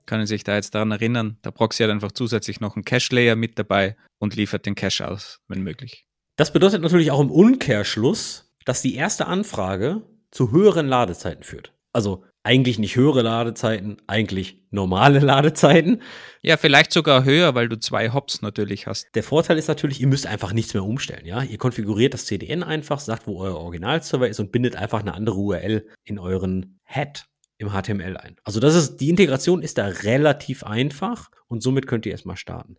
[0.05, 3.57] können sich da jetzt daran erinnern, der Proxy hat einfach zusätzlich noch einen Cache-Layer mit
[3.57, 6.05] dabei und liefert den Cache aus, wenn möglich.
[6.37, 10.01] Das bedeutet natürlich auch im Umkehrschluss, dass die erste Anfrage
[10.31, 11.73] zu höheren Ladezeiten führt.
[11.93, 16.01] Also eigentlich nicht höhere Ladezeiten, eigentlich normale Ladezeiten.
[16.41, 19.07] Ja, vielleicht sogar höher, weil du zwei Hops natürlich hast.
[19.15, 21.25] Der Vorteil ist natürlich, ihr müsst einfach nichts mehr umstellen.
[21.25, 25.13] Ja, ihr konfiguriert das CDN einfach, sagt, wo euer Originalserver ist und bindet einfach eine
[25.13, 27.25] andere URL in euren Head
[27.57, 28.35] im HTML ein.
[28.43, 32.75] Also das ist, die Integration ist da relativ einfach und somit könnt ihr erstmal starten.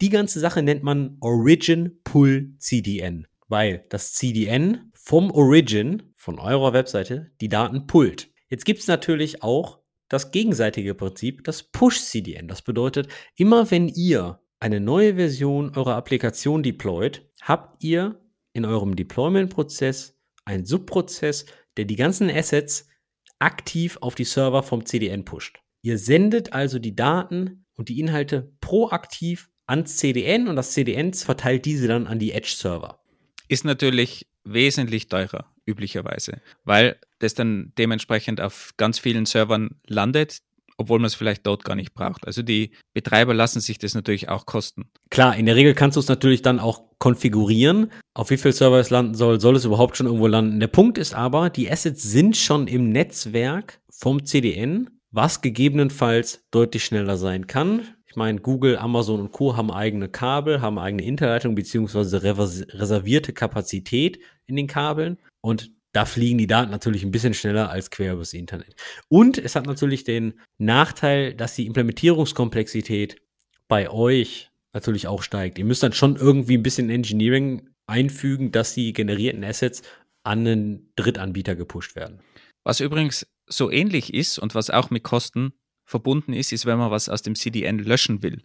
[0.00, 6.72] Die ganze Sache nennt man Origin Pull CDN, weil das CDN vom Origin von eurer
[6.72, 8.30] Webseite die Daten pullt.
[8.48, 12.48] Jetzt gibt es natürlich auch das gegenseitige Prinzip, das Push-CDN.
[12.48, 18.20] Das bedeutet, immer wenn ihr eine neue Version eurer Applikation deployt, habt ihr
[18.52, 22.88] in eurem Deployment-Prozess einen Subprozess, der die ganzen Assets
[23.40, 25.60] aktiv auf die Server vom CDN pusht.
[25.82, 31.64] Ihr sendet also die Daten und die Inhalte proaktiv ans CDN und das CDN verteilt
[31.64, 33.00] diese dann an die Edge-Server.
[33.48, 40.42] Ist natürlich wesentlich teurer, üblicherweise, weil das dann dementsprechend auf ganz vielen Servern landet,
[40.80, 42.26] obwohl man es vielleicht dort gar nicht braucht.
[42.26, 44.86] Also die Betreiber lassen sich das natürlich auch kosten.
[45.10, 48.80] Klar, in der Regel kannst du es natürlich dann auch konfigurieren, auf wie viel Server
[48.80, 50.58] es landen soll, soll es überhaupt schon irgendwo landen.
[50.58, 56.82] Der Punkt ist aber, die Assets sind schon im Netzwerk vom CDN, was gegebenenfalls deutlich
[56.82, 57.82] schneller sein kann.
[58.06, 59.58] Ich meine, Google, Amazon und Co.
[59.58, 65.18] haben eigene Kabel, haben eigene Interleitung beziehungsweise reservierte Kapazität in den Kabeln.
[65.42, 68.74] Und da fliegen die Daten natürlich ein bisschen schneller als quer übers Internet.
[69.08, 73.20] Und es hat natürlich den Nachteil, dass die Implementierungskomplexität
[73.68, 75.58] bei euch natürlich auch steigt.
[75.58, 79.82] Ihr müsst dann schon irgendwie ein bisschen Engineering einfügen, dass die generierten Assets
[80.22, 82.20] an einen Drittanbieter gepusht werden.
[82.62, 85.52] Was übrigens so ähnlich ist und was auch mit Kosten
[85.84, 88.42] verbunden ist, ist, wenn man was aus dem CDN löschen will.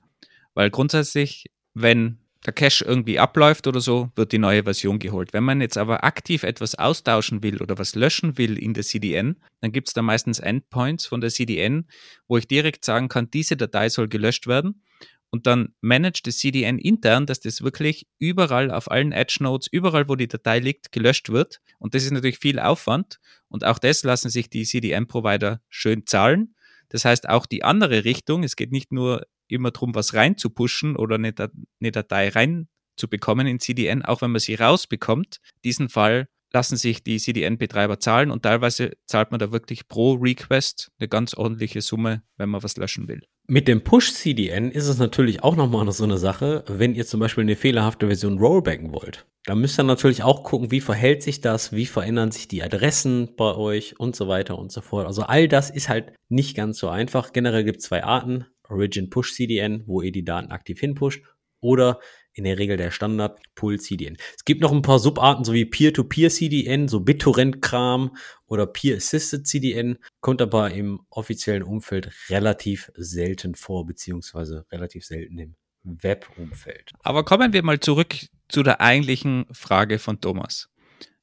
[0.55, 5.33] Weil grundsätzlich, wenn der Cache irgendwie abläuft oder so, wird die neue Version geholt.
[5.33, 9.37] Wenn man jetzt aber aktiv etwas austauschen will oder was löschen will in der CDN,
[9.61, 11.87] dann gibt es da meistens Endpoints von der CDN,
[12.27, 14.83] wo ich direkt sagen kann, diese Datei soll gelöscht werden.
[15.31, 20.07] Und dann managt das CDN intern, dass das wirklich überall auf allen Edge Nodes, überall
[20.07, 21.59] wo die Datei liegt, gelöscht wird.
[21.79, 23.19] Und das ist natürlich viel Aufwand.
[23.49, 26.55] Und auch das lassen sich die CDN-Provider schön zahlen.
[26.89, 31.15] Das heißt, auch die andere Richtung, es geht nicht nur immer darum, was reinzupushen oder
[31.15, 31.33] eine,
[31.79, 35.39] eine Datei reinzubekommen in CDN, auch wenn man sie rausbekommt.
[35.63, 40.89] Diesen Fall lassen sich die CDN-Betreiber zahlen und teilweise zahlt man da wirklich pro Request
[40.99, 43.21] eine ganz ordentliche Summe, wenn man was löschen will.
[43.47, 47.43] Mit dem Push-CDN ist es natürlich auch nochmal so eine Sache, wenn ihr zum Beispiel
[47.43, 49.27] eine fehlerhafte Version rollbacken wollt.
[49.43, 53.35] Da müsst ihr natürlich auch gucken, wie verhält sich das, wie verändern sich die Adressen
[53.35, 55.05] bei euch und so weiter und so fort.
[55.05, 57.33] Also all das ist halt nicht ganz so einfach.
[57.33, 58.47] Generell gibt es zwei Arten.
[58.69, 61.23] Origin Push CDN, wo ihr die Daten aktiv hinpusht
[61.61, 61.99] oder
[62.33, 64.17] in der Regel der Standard Pull CDN.
[64.35, 69.97] Es gibt noch ein paar Subarten, so wie Peer-to-Peer CDN, so BitTorrent-Kram oder Peer-Assisted CDN,
[70.19, 76.91] kommt aber im offiziellen Umfeld relativ selten vor, beziehungsweise relativ selten im Web-Umfeld.
[77.03, 78.15] Aber kommen wir mal zurück
[78.49, 80.69] zu der eigentlichen Frage von Thomas.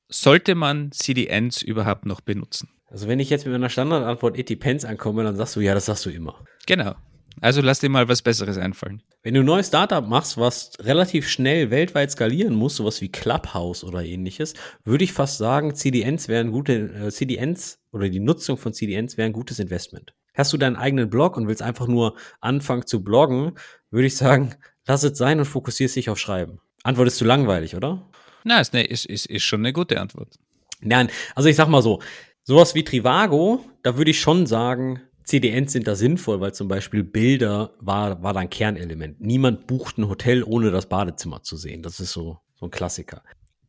[0.08, 2.70] Sollte man CDNs überhaupt noch benutzen?
[2.86, 5.86] Also wenn ich jetzt mit meiner Standardantwort it depends ankomme, dann sagst du, ja, das
[5.86, 6.44] sagst du immer.
[6.66, 6.94] Genau.
[7.40, 9.02] Also lass dir mal was Besseres einfallen.
[9.22, 13.84] Wenn du ein neues Startup machst, was relativ schnell weltweit skalieren muss, sowas wie Clubhouse
[13.84, 14.54] oder ähnliches,
[14.84, 19.26] würde ich fast sagen, CDNs wären gute, äh, CDNs oder die Nutzung von CDNs wäre
[19.26, 20.14] ein gutes Investment.
[20.34, 23.52] Hast du deinen eigenen Blog und willst einfach nur anfangen zu bloggen,
[23.90, 24.54] würde ich sagen,
[24.86, 26.60] lass es sein und fokussierst dich auf Schreiben.
[26.82, 28.08] Antwort ist zu langweilig, oder?
[28.44, 30.38] Na, ist, ne, ist, ist, ist schon eine gute Antwort.
[30.80, 32.00] Nein, also ich sag mal so,
[32.42, 37.04] sowas wie Trivago, da würde ich schon sagen, CDNs sind da sinnvoll, weil zum Beispiel
[37.04, 39.20] Bilder war, war da ein Kernelement.
[39.20, 41.82] Niemand bucht ein Hotel, ohne das Badezimmer zu sehen.
[41.82, 43.22] Das ist so, so ein Klassiker.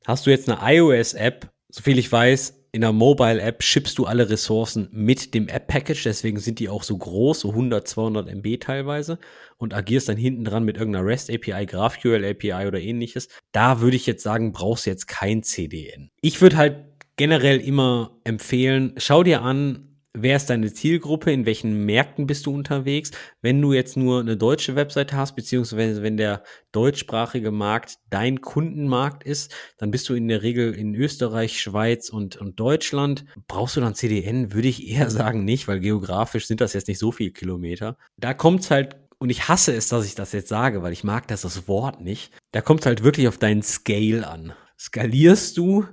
[0.06, 4.89] Hast du jetzt eine iOS-App, soviel ich weiß, in der Mobile-App schippst du alle Ressourcen
[4.91, 9.20] mit dem App-Package, deswegen sind die auch so groß, so 100, 200 MB teilweise
[9.58, 13.30] und agierst dann hinten dran mit irgendeiner REST-API, GraphQL-API oder ähnliches.
[13.51, 16.10] Da würde ich jetzt sagen, brauchst du jetzt kein CDN.
[16.22, 16.78] Ich würde halt
[17.16, 22.53] generell immer empfehlen, schau dir an, wer ist deine Zielgruppe, in welchen Märkten bist du
[22.53, 23.11] unterwegs.
[23.41, 29.24] Wenn du jetzt nur eine deutsche Webseite hast, beziehungsweise wenn der deutschsprachige Markt dein Kundenmarkt
[29.24, 33.26] ist, dann bist du in der Regel in Österreich, Schweiz und, und Deutschland.
[33.47, 34.53] Brauchst du dann CDN?
[34.53, 37.97] Würde ich eher sagen nicht, weil geografisch sind das jetzt nicht so viele Kilometer.
[38.18, 41.28] Da kommt's halt und ich hasse es, dass ich das jetzt sage, weil ich mag
[41.30, 42.34] das, das Wort nicht.
[42.51, 44.53] Da kommt es halt wirklich auf deinen Scale an.
[44.78, 45.86] Skalierst du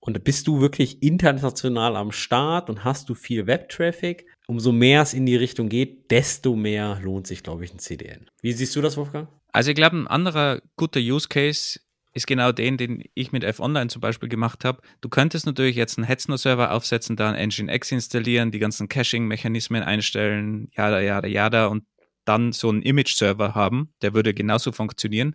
[0.00, 5.14] und bist du wirklich international am Start und hast du viel Web-Traffic, umso mehr es
[5.14, 8.30] in die Richtung geht, desto mehr lohnt sich, glaube ich, ein CDN.
[8.40, 9.28] Wie siehst du das, Wolfgang?
[9.52, 11.80] Also ich glaube, ein anderer guter Use Case
[12.14, 14.80] ist genau den, den ich mit F-Online zum Beispiel gemacht habe.
[15.00, 20.68] Du könntest natürlich jetzt einen Hetzner-Server aufsetzen, da ein Nginx installieren, die ganzen Caching-Mechanismen einstellen,
[20.76, 21.84] jada, jada, jada und
[22.24, 25.34] dann so einen Image-Server haben, der würde genauso funktionieren.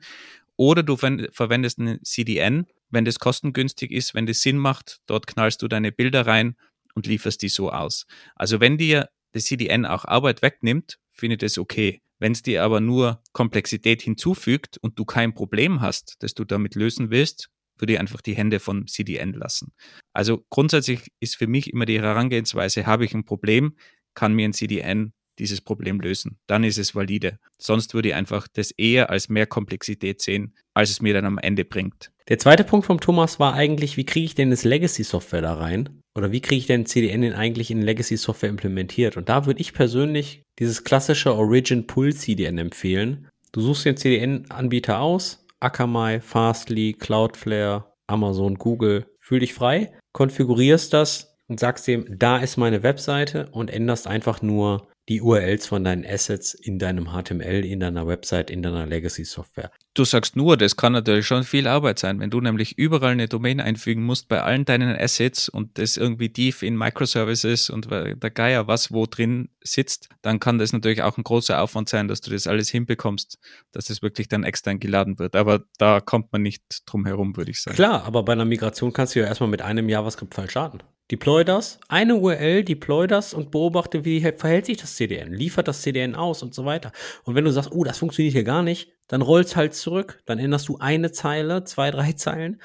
[0.56, 5.62] Oder du verwendest einen CDN, wenn das kostengünstig ist, wenn das Sinn macht, dort knallst
[5.62, 6.56] du deine Bilder rein
[6.94, 8.06] und lieferst die so aus.
[8.36, 12.02] Also wenn dir das CDN auch Arbeit wegnimmt, finde ich das okay.
[12.20, 16.76] Wenn es dir aber nur Komplexität hinzufügt und du kein Problem hast, das du damit
[16.76, 19.74] lösen willst, würde ich einfach die Hände von CDN lassen.
[20.14, 23.76] Also grundsätzlich ist für mich immer die Herangehensweise, habe ich ein Problem,
[24.14, 26.38] kann mir ein CDN dieses Problem lösen.
[26.48, 27.40] Dann ist es valide.
[27.58, 31.38] Sonst würde ich einfach das eher als mehr Komplexität sehen, als es mir dann am
[31.38, 32.12] Ende bringt.
[32.30, 36.02] Der zweite Punkt vom Thomas war eigentlich, wie kriege ich denn das Legacy-Software da rein?
[36.16, 39.18] Oder wie kriege ich denn CDN denn eigentlich in Legacy-Software implementiert?
[39.18, 43.28] Und da würde ich persönlich dieses klassische Origin Pull CDN empfehlen.
[43.52, 51.38] Du suchst den CDN-Anbieter aus, Akamai, Fastly, Cloudflare, Amazon, Google, fühl dich frei, konfigurierst das
[51.48, 56.06] und sagst dem, da ist meine Webseite und änderst einfach nur die URLs von deinen
[56.06, 59.72] Assets in deinem HTML, in deiner Website, in deiner Legacy-Software.
[59.94, 62.20] Du sagst nur, das kann natürlich schon viel Arbeit sein.
[62.20, 66.30] Wenn du nämlich überall eine Domain einfügen musst bei allen deinen Assets und das irgendwie
[66.30, 71.18] tief in Microservices und der Geier was wo drin sitzt, dann kann das natürlich auch
[71.18, 73.40] ein großer Aufwand sein, dass du das alles hinbekommst,
[73.72, 75.36] dass das wirklich dann extern geladen wird.
[75.36, 77.76] Aber da kommt man nicht drum herum, würde ich sagen.
[77.76, 80.80] Klar, aber bei einer Migration kannst du ja erstmal mit einem JavaScript-File starten.
[81.12, 85.82] Deploy das, eine URL, deploy das und beobachte, wie verhält sich das CDN, liefert das
[85.82, 86.92] CDN aus und so weiter.
[87.26, 90.40] Und wenn du sagst, oh, das funktioniert hier gar nicht, dann rollst halt zurück, dann
[90.40, 92.62] änderst du eine Zeile, zwei, drei Zeilen,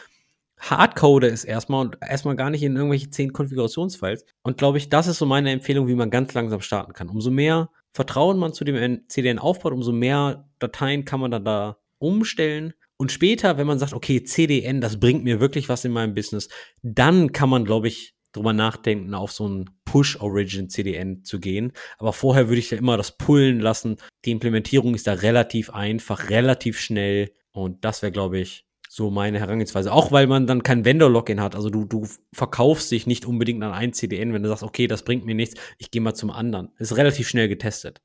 [0.60, 4.24] hardcode es erstmal und erstmal gar nicht in irgendwelche zehn Konfigurationsfiles.
[4.42, 7.08] Und glaube ich, das ist so meine Empfehlung, wie man ganz langsam starten kann.
[7.08, 11.78] Umso mehr Vertrauen man zu dem CDN aufbaut, umso mehr Dateien kann man dann da
[11.98, 12.74] umstellen.
[12.96, 16.48] Und später, wenn man sagt, okay, CDN, das bringt mir wirklich was in meinem Business,
[16.82, 21.72] dann kann man, glaube ich, drüber nachdenken, auf so ein Push-Origin-CDN zu gehen.
[21.98, 23.96] Aber vorher würde ich ja immer das pullen lassen.
[24.24, 27.32] Die Implementierung ist da relativ einfach, relativ schnell.
[27.52, 29.92] Und das wäre, glaube ich, so meine Herangehensweise.
[29.92, 31.54] Auch weil man dann kein Vendor-Login hat.
[31.54, 35.04] Also du, du verkaufst dich nicht unbedingt an ein CDN, wenn du sagst, okay, das
[35.04, 36.70] bringt mir nichts, ich gehe mal zum anderen.
[36.78, 38.00] Ist relativ schnell getestet.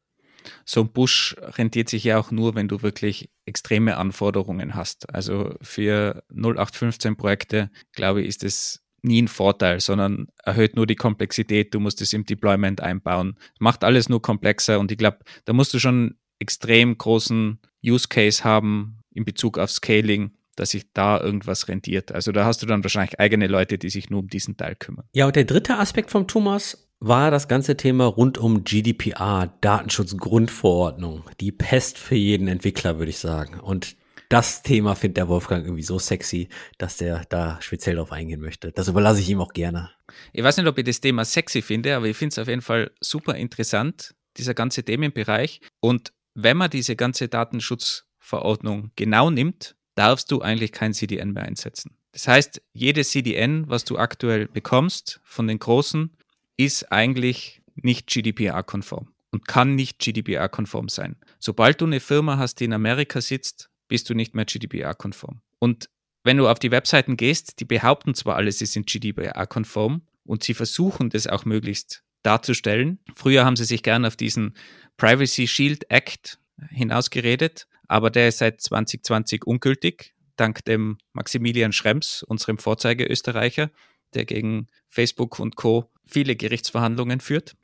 [0.66, 5.14] So ein Push rentiert sich ja auch nur, wenn du wirklich extreme Anforderungen hast.
[5.14, 10.96] Also für 0815 Projekte, glaube ich, ist es nie ein Vorteil, sondern erhöht nur die
[10.96, 11.74] Komplexität.
[11.74, 13.38] Du musst es im Deployment einbauen.
[13.60, 18.44] Macht alles nur komplexer und ich glaube, da musst du schon extrem großen Use Case
[18.44, 22.12] haben in Bezug auf Scaling, dass sich da irgendwas rentiert.
[22.12, 25.06] Also da hast du dann wahrscheinlich eigene Leute, die sich nur um diesen Teil kümmern.
[25.14, 31.24] Ja, und der dritte Aspekt vom Thomas war das ganze Thema rund um GDPR, Datenschutzgrundverordnung.
[31.42, 33.60] Die Pest für jeden Entwickler, würde ich sagen.
[33.60, 33.98] Und
[34.30, 38.72] das Thema findet der Wolfgang irgendwie so sexy, dass der da speziell drauf eingehen möchte.
[38.72, 39.92] Das überlasse ich ihm auch gerne.
[40.32, 42.62] Ich weiß nicht, ob ich das Thema sexy finde, aber ich finde es auf jeden
[42.62, 45.62] Fall super interessant, dieser ganze Themenbereich.
[45.80, 51.96] Und wenn man diese ganze Datenschutzverordnung genau nimmt, darfst du eigentlich kein CDN mehr einsetzen.
[52.12, 56.16] Das heißt, jedes CDN, was du aktuell bekommst von den Großen,
[56.58, 61.16] ist eigentlich nicht GDPR-konform und kann nicht GDPR-konform sein.
[61.40, 65.42] Sobald du eine Firma hast, die in Amerika sitzt, bist du nicht mehr GDPR-konform.
[65.60, 65.90] Und
[66.24, 70.54] wenn du auf die Webseiten gehst, die behaupten zwar alle, sie sind GDPR-konform und sie
[70.54, 73.00] versuchen das auch möglichst darzustellen.
[73.14, 74.56] Früher haben sie sich gern auf diesen
[74.98, 82.58] Privacy Shield Act hinausgeredet, aber der ist seit 2020 ungültig, dank dem Maximilian Schrems, unserem
[82.58, 83.70] Vorzeigeösterreicher,
[84.14, 85.92] der gegen Facebook und Co.
[86.06, 87.56] viele Gerichtsverhandlungen führt.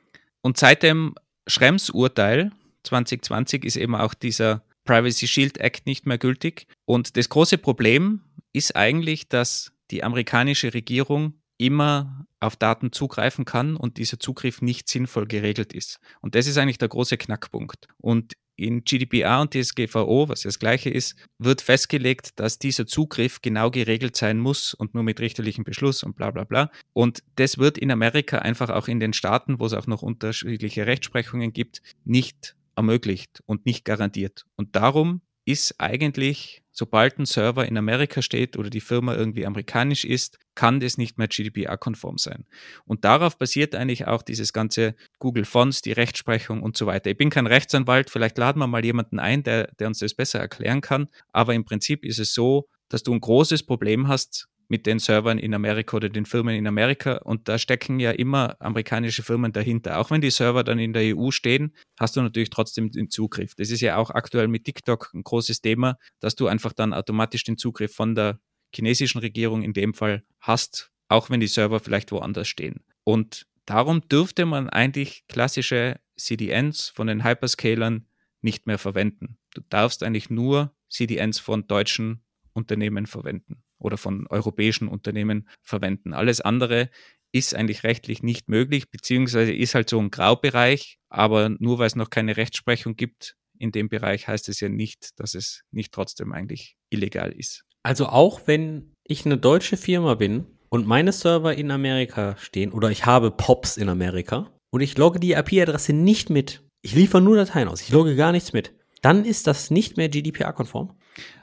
[0.42, 1.14] Und seit dem
[1.46, 2.52] Schrems-Urteil
[2.84, 6.66] 2020 ist eben auch dieser Privacy Shield Act nicht mehr gültig.
[6.84, 8.22] Und das große Problem
[8.52, 14.88] ist eigentlich, dass die amerikanische Regierung immer auf Daten zugreifen kann und dieser Zugriff nicht
[14.88, 16.00] sinnvoll geregelt ist.
[16.22, 17.86] Und das ist eigentlich der große Knackpunkt.
[17.98, 23.70] Und in GDPR und DSGVO, was das gleiche ist, wird festgelegt, dass dieser Zugriff genau
[23.70, 26.68] geregelt sein muss und nur mit richterlichem Beschluss und bla bla bla.
[26.94, 30.88] Und das wird in Amerika einfach auch in den Staaten, wo es auch noch unterschiedliche
[30.88, 34.44] Rechtsprechungen gibt, nicht ermöglicht und nicht garantiert.
[34.56, 40.04] Und darum ist eigentlich, sobald ein Server in Amerika steht oder die Firma irgendwie amerikanisch
[40.04, 42.44] ist, kann das nicht mehr GDPR-konform sein.
[42.84, 47.10] Und darauf basiert eigentlich auch dieses ganze Google Fonts, die Rechtsprechung und so weiter.
[47.10, 50.38] Ich bin kein Rechtsanwalt, vielleicht laden wir mal jemanden ein, der, der uns das besser
[50.38, 51.08] erklären kann.
[51.32, 55.38] Aber im Prinzip ist es so, dass du ein großes Problem hast mit den Servern
[55.38, 57.16] in Amerika oder den Firmen in Amerika.
[57.16, 59.98] Und da stecken ja immer amerikanische Firmen dahinter.
[59.98, 63.56] Auch wenn die Server dann in der EU stehen, hast du natürlich trotzdem den Zugriff.
[63.56, 67.42] Das ist ja auch aktuell mit TikTok ein großes Thema, dass du einfach dann automatisch
[67.42, 68.38] den Zugriff von der
[68.72, 72.84] chinesischen Regierung in dem Fall hast, auch wenn die Server vielleicht woanders stehen.
[73.02, 78.06] Und darum dürfte man eigentlich klassische CDNs von den Hyperscalern
[78.40, 79.36] nicht mehr verwenden.
[79.52, 86.14] Du darfst eigentlich nur CDNs von deutschen Unternehmen verwenden oder von europäischen Unternehmen verwenden.
[86.14, 86.90] Alles andere
[87.32, 91.96] ist eigentlich rechtlich nicht möglich, beziehungsweise ist halt so ein Graubereich, aber nur weil es
[91.96, 96.32] noch keine Rechtsprechung gibt in dem Bereich, heißt es ja nicht, dass es nicht trotzdem
[96.32, 97.64] eigentlich illegal ist.
[97.82, 102.90] Also auch wenn ich eine deutsche Firma bin und meine Server in Amerika stehen oder
[102.90, 107.36] ich habe POPs in Amerika und ich logge die IP-Adresse nicht mit, ich liefere nur
[107.36, 110.96] Dateien aus, ich logge gar nichts mit, dann ist das nicht mehr GDPR-konform?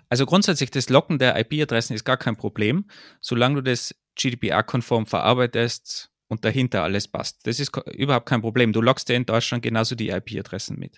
[0.10, 2.86] Also grundsätzlich das Locken der IP-Adressen ist gar kein Problem,
[3.20, 7.46] solange du das GDPR-konform verarbeitest und dahinter alles passt.
[7.46, 8.74] Das ist überhaupt kein Problem.
[8.74, 10.98] Du lockst dir in Deutschland genauso die IP-Adressen mit.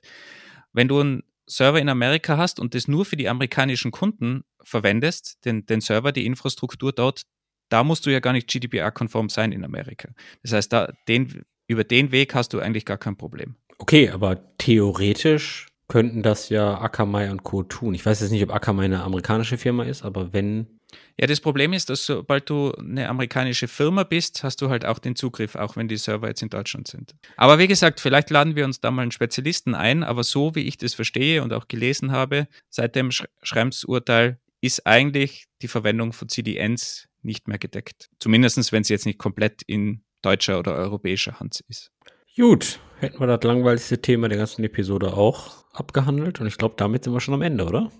[0.73, 5.43] Wenn du einen Server in Amerika hast und das nur für die amerikanischen Kunden verwendest,
[5.45, 7.23] den, den Server, die Infrastruktur dort,
[7.69, 10.09] da musst du ja gar nicht GDPR-konform sein in Amerika.
[10.43, 13.55] Das heißt, da, den, über den Weg hast du eigentlich gar kein Problem.
[13.77, 17.63] Okay, aber theoretisch könnten das ja Akamai und Co.
[17.63, 17.93] tun.
[17.93, 20.79] Ich weiß jetzt nicht, ob Akamai eine amerikanische Firma ist, aber wenn.
[21.19, 24.99] Ja, das Problem ist, dass sobald du eine amerikanische Firma bist, hast du halt auch
[24.99, 27.15] den Zugriff, auch wenn die Server jetzt in Deutschland sind.
[27.35, 30.61] Aber wie gesagt, vielleicht laden wir uns da mal einen Spezialisten ein, aber so wie
[30.61, 36.29] ich das verstehe und auch gelesen habe, seit dem Schrems-Urteil ist eigentlich die Verwendung von
[36.29, 38.09] CDNs nicht mehr gedeckt.
[38.19, 41.91] Zumindest, wenn sie jetzt nicht komplett in deutscher oder europäischer Hand ist.
[42.35, 47.03] Gut, hätten wir das langweiligste Thema der ganzen Episode auch abgehandelt und ich glaube, damit
[47.03, 47.91] sind wir schon am Ende, oder?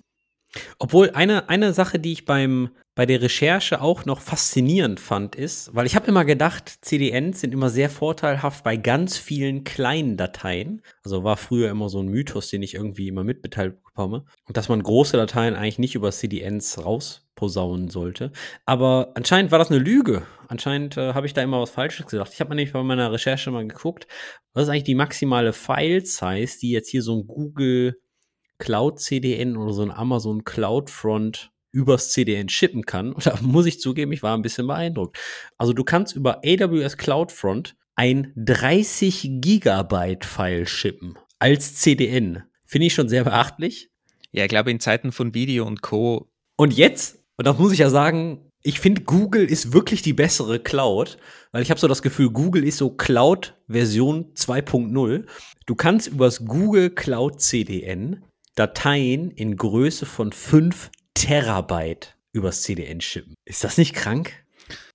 [0.79, 2.69] Obwohl eine, eine Sache, die ich beim,
[2.99, 7.53] bei der Recherche auch noch faszinierend fand, ist, weil ich habe immer gedacht, CDNs sind
[7.53, 10.81] immer sehr vorteilhaft bei ganz vielen kleinen Dateien.
[11.05, 14.25] Also war früher immer so ein Mythos, den ich irgendwie immer mitbeteiligt bekomme.
[14.49, 18.33] Und dass man große Dateien eigentlich nicht über CDNs rausposaunen sollte.
[18.65, 20.23] Aber anscheinend war das eine Lüge.
[20.49, 22.33] Anscheinend äh, habe ich da immer was Falsches gesagt.
[22.33, 24.07] Ich habe nämlich bei meiner Recherche mal geguckt,
[24.51, 27.97] was ist eigentlich die maximale File-Size, die jetzt hier so ein Google
[28.57, 33.13] Cloud CDN oder so ein Amazon CloudFront übers CDN shippen kann.
[33.13, 35.17] Und da muss ich zugeben, ich war ein bisschen beeindruckt.
[35.57, 42.43] Also du kannst über AWS CloudFront ein 30 Gigabyte File shippen als CDN.
[42.65, 43.89] Finde ich schon sehr beachtlich.
[44.32, 46.30] Ja, ich glaube, in Zeiten von Video und Co.
[46.55, 50.59] Und jetzt, und das muss ich ja sagen, ich finde, Google ist wirklich die bessere
[50.59, 51.17] Cloud,
[51.51, 55.26] weil ich habe so das Gefühl, Google ist so Cloud Version 2.0.
[55.65, 58.24] Du kannst übers Google Cloud CDN
[58.55, 63.36] Dateien in Größe von 5 Terabyte übers CDN schippen.
[63.45, 64.34] Ist das nicht krank?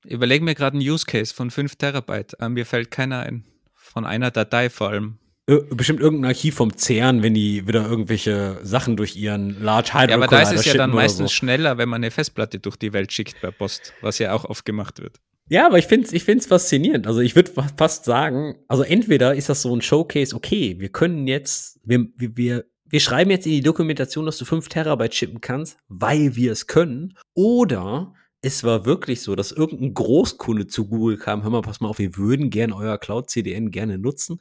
[0.04, 2.40] Überlegen mir gerade einen Use Case von 5 Terabyte.
[2.40, 3.44] Aber mir fällt keiner ein.
[3.74, 5.18] Von einer Datei vor allem.
[5.46, 10.16] bestimmt irgendein Archiv vom CERN, wenn die wieder irgendwelche Sachen durch ihren Large Hydro Ja,
[10.16, 11.36] aber da ist es ja dann meistens so.
[11.36, 14.64] schneller, wenn man eine Festplatte durch die Welt schickt per Post, was ja auch oft
[14.64, 15.20] gemacht wird.
[15.48, 17.06] Ja, aber ich finde es ich find's faszinierend.
[17.06, 21.26] Also ich würde fast sagen, also entweder ist das so ein Showcase, okay, wir können
[21.26, 25.78] jetzt, wir, wir, wir schreiben jetzt in die Dokumentation, dass du 5 Terabyte chippen kannst,
[25.88, 27.18] weil wir es können.
[27.34, 31.88] Oder es war wirklich so, dass irgendein Großkunde zu Google kam, hör mal, pass mal
[31.88, 34.38] auf, wir würden gerne euer Cloud CDN gerne nutzen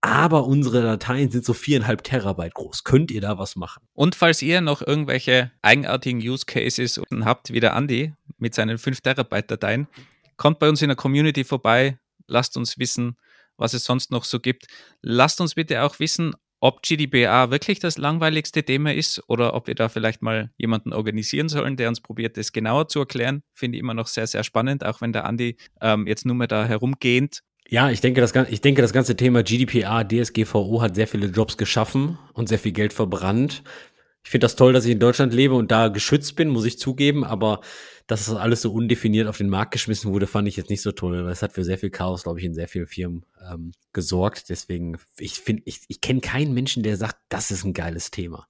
[0.00, 2.84] aber unsere Dateien sind so viereinhalb Terabyte groß.
[2.84, 3.86] Könnt ihr da was machen?
[3.94, 9.00] Und falls ihr noch irgendwelche eigenartigen Use Cases habt, wie der Andi mit seinen 5
[9.00, 9.86] Terabyte Dateien,
[10.36, 13.16] kommt bei uns in der Community vorbei, lasst uns wissen,
[13.56, 14.66] was es sonst noch so gibt.
[15.00, 16.34] Lasst uns bitte auch wissen,
[16.64, 21.50] ob GDPR wirklich das langweiligste Thema ist oder ob wir da vielleicht mal jemanden organisieren
[21.50, 23.42] sollen, der uns probiert, das genauer zu erklären.
[23.52, 26.48] Finde ich immer noch sehr, sehr spannend, auch wenn der Andi ähm, jetzt nur mehr
[26.48, 31.08] da herumgehend ja, ich denke, das, ich denke, das ganze Thema GDPR, DSGVO hat sehr
[31.08, 33.62] viele Jobs geschaffen und sehr viel Geld verbrannt.
[34.24, 36.78] Ich finde das toll, dass ich in Deutschland lebe und da geschützt bin, muss ich
[36.78, 37.60] zugeben, aber
[38.06, 40.92] dass das alles so undefiniert auf den Markt geschmissen wurde, fand ich jetzt nicht so
[40.92, 41.24] toll.
[41.24, 44.48] Das hat für sehr viel Chaos, glaube ich, in sehr vielen Firmen ähm, gesorgt.
[44.48, 48.48] Deswegen, ich finde, ich, ich kenne keinen Menschen, der sagt, das ist ein geiles Thema.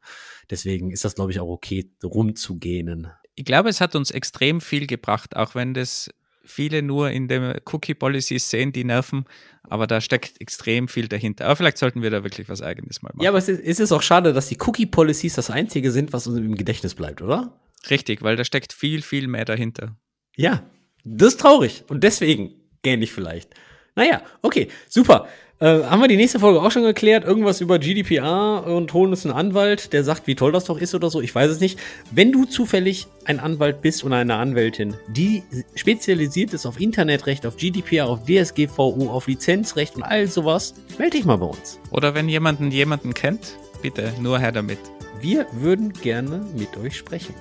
[0.48, 3.08] Deswegen ist das, glaube ich, auch okay, rumzugehen.
[3.34, 6.08] Ich glaube, es hat uns extrem viel gebracht, auch wenn das
[6.44, 9.24] viele nur in den Cookie-Policies sehen, die nerven,
[9.62, 11.46] aber da steckt extrem viel dahinter.
[11.46, 13.22] Aber vielleicht sollten wir da wirklich was Eigenes mal machen.
[13.22, 16.26] Ja, aber es ist, es ist auch schade, dass die Cookie-Policies das Einzige sind, was
[16.26, 17.58] uns im Gedächtnis bleibt, oder?
[17.90, 19.96] Richtig, weil da steckt viel, viel mehr dahinter.
[20.36, 20.64] Ja,
[21.04, 23.54] das ist traurig und deswegen gähne ich vielleicht.
[23.96, 25.28] Naja, okay, super.
[25.60, 27.24] Äh, haben wir die nächste Folge auch schon geklärt?
[27.24, 30.94] Irgendwas über GDPR und holen uns einen Anwalt, der sagt, wie toll das doch ist
[30.96, 31.20] oder so.
[31.20, 31.78] Ich weiß es nicht.
[32.10, 35.44] Wenn du zufällig ein Anwalt bist oder eine Anwältin, die
[35.76, 41.24] spezialisiert ist auf Internetrecht, auf GDPR, auf DSGVO, auf Lizenzrecht und all sowas, melde dich
[41.24, 41.78] mal bei uns.
[41.92, 44.80] Oder wenn jemanden jemanden kennt, bitte nur her damit.
[45.20, 47.34] Wir würden gerne mit euch sprechen.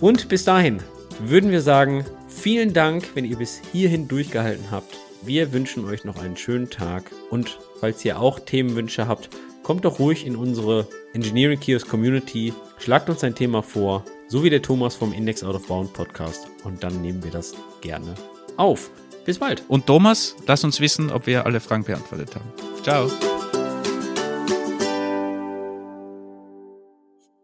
[0.00, 0.82] Und bis dahin
[1.20, 5.03] würden wir sagen, vielen Dank, wenn ihr bis hierhin durchgehalten habt.
[5.26, 9.30] Wir wünschen euch noch einen schönen Tag und falls ihr auch Themenwünsche habt,
[9.62, 14.50] kommt doch ruhig in unsere Engineering Kiosk Community, schlagt uns ein Thema vor, so wie
[14.50, 18.14] der Thomas vom Index Out of Bound Podcast und dann nehmen wir das gerne
[18.58, 18.90] auf.
[19.24, 19.62] Bis bald.
[19.68, 22.52] Und Thomas, lass uns wissen, ob wir alle Fragen beantwortet haben.
[22.82, 23.10] Ciao.